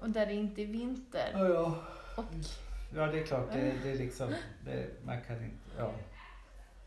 Och 0.00 0.10
där 0.10 0.26
det 0.26 0.32
inte 0.34 0.62
är 0.62 0.66
vinter. 0.66 1.30
Ja, 1.32 1.48
ja. 1.48 1.74
Och 2.16 2.24
Ja, 2.94 3.06
det 3.06 3.20
är 3.20 3.26
klart. 3.26 3.52
Det, 3.52 3.72
det 3.82 3.90
är 3.90 3.98
liksom, 3.98 4.34
det, 4.64 5.04
man 5.04 5.20
kan 5.20 5.44
inte, 5.44 5.70
ja. 5.78 5.90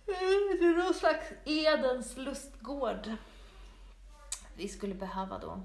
det 0.06 0.12
är 0.12 0.84
någon 0.84 0.94
slags 0.94 1.32
Edens 1.46 2.18
lustgård 2.18 3.10
vi 4.58 4.68
skulle 4.68 4.96
behöva 4.96 5.40
då. 5.40 5.62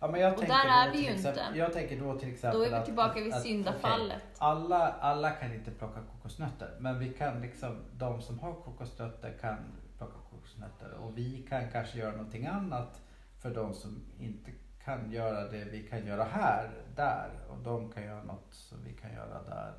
Ja, 0.00 0.08
men 0.08 0.20
jag 0.20 0.38
Och 0.38 0.44
där 0.44 0.66
är 0.66 0.92
vi 0.92 0.98
ju 0.98 1.12
exempel, 1.12 1.44
inte. 1.46 1.58
Jag 1.58 1.72
tänker 1.72 2.00
då 2.00 2.18
till 2.18 2.32
exempel 2.32 2.60
Då 2.60 2.66
är 2.66 2.80
vi 2.80 2.84
tillbaka 2.84 3.20
att- 3.20 3.26
vid 3.26 3.34
syndafallet. 3.34 4.22
okej, 4.22 4.36
alla, 4.38 4.92
alla 4.92 5.30
kan 5.30 5.54
inte 5.54 5.70
plocka 5.70 6.00
kokosnötter, 6.12 6.76
men 6.78 6.98
vi 6.98 7.08
kan 7.08 7.40
liksom, 7.40 7.84
de 7.92 8.22
som 8.22 8.38
har 8.38 8.52
kokosnötter 8.52 9.38
kan 9.40 9.58
plocka 10.06 10.96
och 10.98 11.18
vi 11.18 11.46
kan 11.48 11.70
kanske 11.70 11.98
göra 11.98 12.12
någonting 12.12 12.46
annat 12.46 13.02
för 13.38 13.54
de 13.54 13.74
som 13.74 14.02
inte 14.18 14.50
kan 14.84 15.12
göra 15.12 15.48
det 15.48 15.64
vi 15.64 15.88
kan 15.88 16.06
göra 16.06 16.24
här, 16.24 16.70
där 16.96 17.30
och 17.48 17.58
de 17.58 17.92
kan 17.92 18.02
göra 18.02 18.22
något 18.22 18.54
som 18.54 18.84
vi 18.84 18.92
kan 18.92 19.12
göra 19.12 19.42
där 19.42 19.74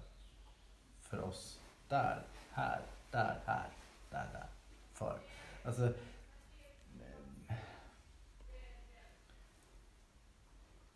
för 1.01 1.21
oss, 1.21 1.59
där, 1.88 2.23
här, 2.51 2.81
där, 3.11 3.39
här, 3.45 3.69
där, 4.09 4.29
där, 4.33 4.47
för. 4.93 5.19
Alltså, 5.65 5.85
eh, 5.85 7.55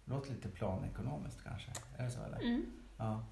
Låter 0.05 0.29
lite 0.29 0.49
planekonomiskt 0.49 1.43
kanske. 1.43 1.71
Är 1.97 2.03
det 2.03 2.11
så 2.11 2.23
eller? 2.23 2.39
Mm. 2.39 2.65
Ja. 2.97 3.23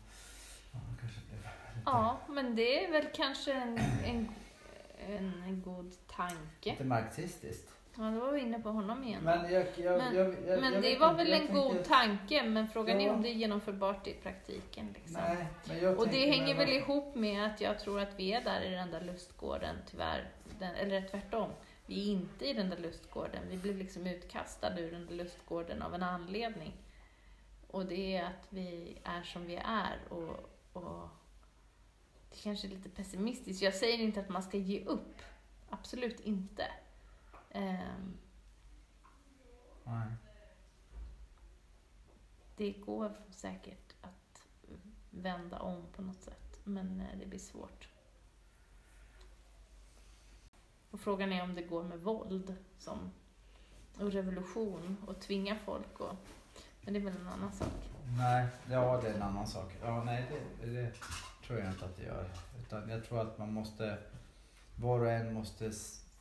ja 0.74 0.80
kanske 1.00 1.20
lite... 1.20 1.50
Ja, 1.86 2.20
men 2.30 2.56
det 2.56 2.86
är 2.86 2.92
väl 2.92 3.08
kanske 3.14 3.54
en, 3.54 3.78
en, 4.06 4.30
en, 5.00 5.62
god 5.66 5.94
tanke. 6.08 6.72
Lite 6.72 6.84
marxistiskt. 6.84 7.72
Ja, 8.00 8.04
då 8.04 8.20
var 8.20 8.32
vi 8.32 8.40
inne 8.42 8.60
på 8.60 8.70
honom 8.70 9.04
igen. 9.04 9.24
Men, 9.24 9.54
jag, 9.54 9.66
jag, 9.76 9.98
Men- 9.98 10.16
jag, 10.16 10.62
Men 10.62 10.82
det 10.82 10.98
var 11.00 11.14
väl 11.14 11.34
en 11.34 11.38
tänkte- 11.40 11.54
god 11.56 11.84
tanke, 11.84 12.44
men 12.44 12.68
frågan 12.68 13.02
är 13.02 13.06
Ja. 13.08 13.14
om 13.14 13.22
det 13.22 13.30
är 13.30 13.34
genomförbart 13.34 14.08
i 14.08 14.14
praktiken. 14.14 14.88
Liksom. 14.94 15.22
Nej, 15.22 15.88
Och 15.88 16.06
det 16.06 16.12
tänker 16.12 16.32
hänger 16.32 16.56
väl 16.56 16.58
varför- 16.58 16.72
ihop 16.72 17.16
med 17.16 17.46
att 17.46 17.62
jag 17.62 17.80
tror 17.80 18.00
att 18.00 18.20
vi 18.20 18.34
är 18.34 18.42
där 18.42 18.62
i 18.62 18.70
den 18.70 18.92
där 18.92 19.02
lustgården, 19.02 19.76
tyvärr. 19.92 20.30
Den, 20.60 20.76
eller 20.76 21.02
tvärtom. 21.02 21.50
Vi 21.86 22.08
är 22.10 22.12
inte 22.12 22.46
i 22.50 22.54
den 22.54 22.70
där 22.70 22.78
lustgården. 22.78 23.42
Vi 23.50 23.58
blev 23.58 23.78
liksom 23.78 24.08
utkastade 24.08 24.82
ur 24.82 24.92
den 24.92 25.06
där 25.08 25.16
lustgården 25.16 25.82
av 25.82 25.94
en 25.96 26.04
anledning. 26.04 26.74
Och 27.68 27.86
det 27.86 28.18
är 28.18 28.24
att 28.26 28.48
vi 28.50 28.98
är 29.04 29.22
som 29.24 29.46
vi 29.46 29.56
är. 29.56 29.98
Och, 30.10 30.50
och 30.74 31.10
det 32.38 32.44
kanske 32.44 32.68
är 32.68 32.70
lite 32.70 32.90
pessimistiskt. 32.90 33.62
Jag 33.62 33.74
säger 33.74 33.98
inte 33.98 34.20
att 34.20 34.30
man 34.30 34.44
ska 34.44 34.58
ge 34.58 34.86
upp. 34.86 35.22
Absolut 35.70 36.20
inte. 36.20 36.72
Ehm, 37.52 38.18
Nej. 39.84 40.08
det 42.58 42.72
går 42.72 43.12
säkert 43.30 43.94
att 44.02 44.48
vända 45.10 45.60
om 45.60 45.84
på 45.96 46.02
något 46.02 46.22
sätt, 46.22 46.60
men 46.64 47.02
eh, 47.02 47.20
det 47.20 47.26
blir 47.26 47.40
svårt. 47.40 47.88
Och 50.92 51.00
frågan 51.00 51.32
är 51.32 51.44
om 51.44 51.56
det 51.56 51.64
går 51.64 51.84
med 51.84 52.00
våld 52.00 52.56
som, 52.78 53.12
och 54.00 54.12
revolution 54.12 54.98
och 55.08 55.22
tvinga 55.22 55.58
folk. 55.66 56.00
Och, 56.00 56.16
men 56.82 56.94
det 56.94 57.00
är 57.00 57.04
väl 57.04 57.18
en 57.18 57.28
annan 57.28 57.52
sak. 57.52 57.92
Nej, 58.18 58.48
ja 58.70 59.02
det 59.02 59.10
är 59.10 59.14
en 59.14 59.22
annan 59.22 59.48
sak. 59.48 59.74
Ja, 59.82 60.04
nej, 60.04 60.26
det, 60.62 60.66
det 60.66 60.94
tror 61.48 61.60
jag 61.60 61.72
inte 61.72 61.86
att 61.86 61.98
det 61.98 62.04
gör. 62.04 62.30
Utan 62.62 62.90
jag 62.90 63.04
tror 63.06 63.22
att 63.22 63.38
man 63.38 63.54
måste, 63.54 63.98
var 64.76 65.00
och 65.00 65.12
en 65.12 65.34
måste 65.34 65.72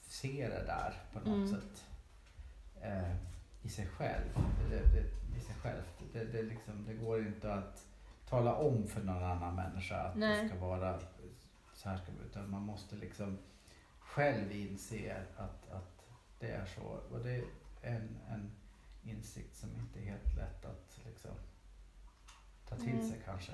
se 0.03 0.49
det 0.49 0.65
där 0.67 0.95
på 1.13 1.19
något 1.19 1.27
Mm. 1.37 1.49
sätt. 1.49 1.85
Eh, 2.83 3.15
I 3.63 3.69
sig 3.69 3.87
själv. 3.87 4.25
Det, 4.71 4.77
det, 4.79 5.37
I 5.39 5.41
sig 5.41 5.55
självt. 5.55 6.03
Det, 6.13 6.25
det, 6.25 6.43
liksom, 6.43 6.85
det 6.87 6.95
går 6.95 7.27
inte 7.27 7.55
att 7.55 7.87
tala 8.29 8.55
om 8.55 8.87
för 8.87 9.03
någon 9.03 9.25
annan 9.25 9.55
människa 9.55 9.97
att 9.97 10.17
Nej. 10.17 10.43
det 10.43 10.49
ska 10.49 10.59
vara 10.59 10.99
så 11.75 11.89
här. 11.89 11.97
Ska 11.97 12.07
det, 12.13 12.27
utan 12.31 12.51
man 12.51 12.63
måste 12.63 12.97
liksom 12.97 13.39
själv 13.99 14.53
inse 14.53 15.23
att, 15.37 15.71
att 15.71 16.07
det 16.39 16.51
är 16.51 16.67
så. 16.67 16.83
Och 16.83 17.25
det 17.25 17.31
är 17.33 17.45
en, 17.83 18.17
en 18.31 18.51
insikt 19.05 19.57
som 19.57 19.69
inte 19.77 19.99
är 20.01 20.05
helt 20.05 20.37
lätt 20.37 20.65
att 20.65 20.99
liksom 21.07 21.31
ta 22.69 22.77
till 22.77 22.93
Mm. 22.95 23.09
sig 23.11 23.21
kanske. 23.25 23.53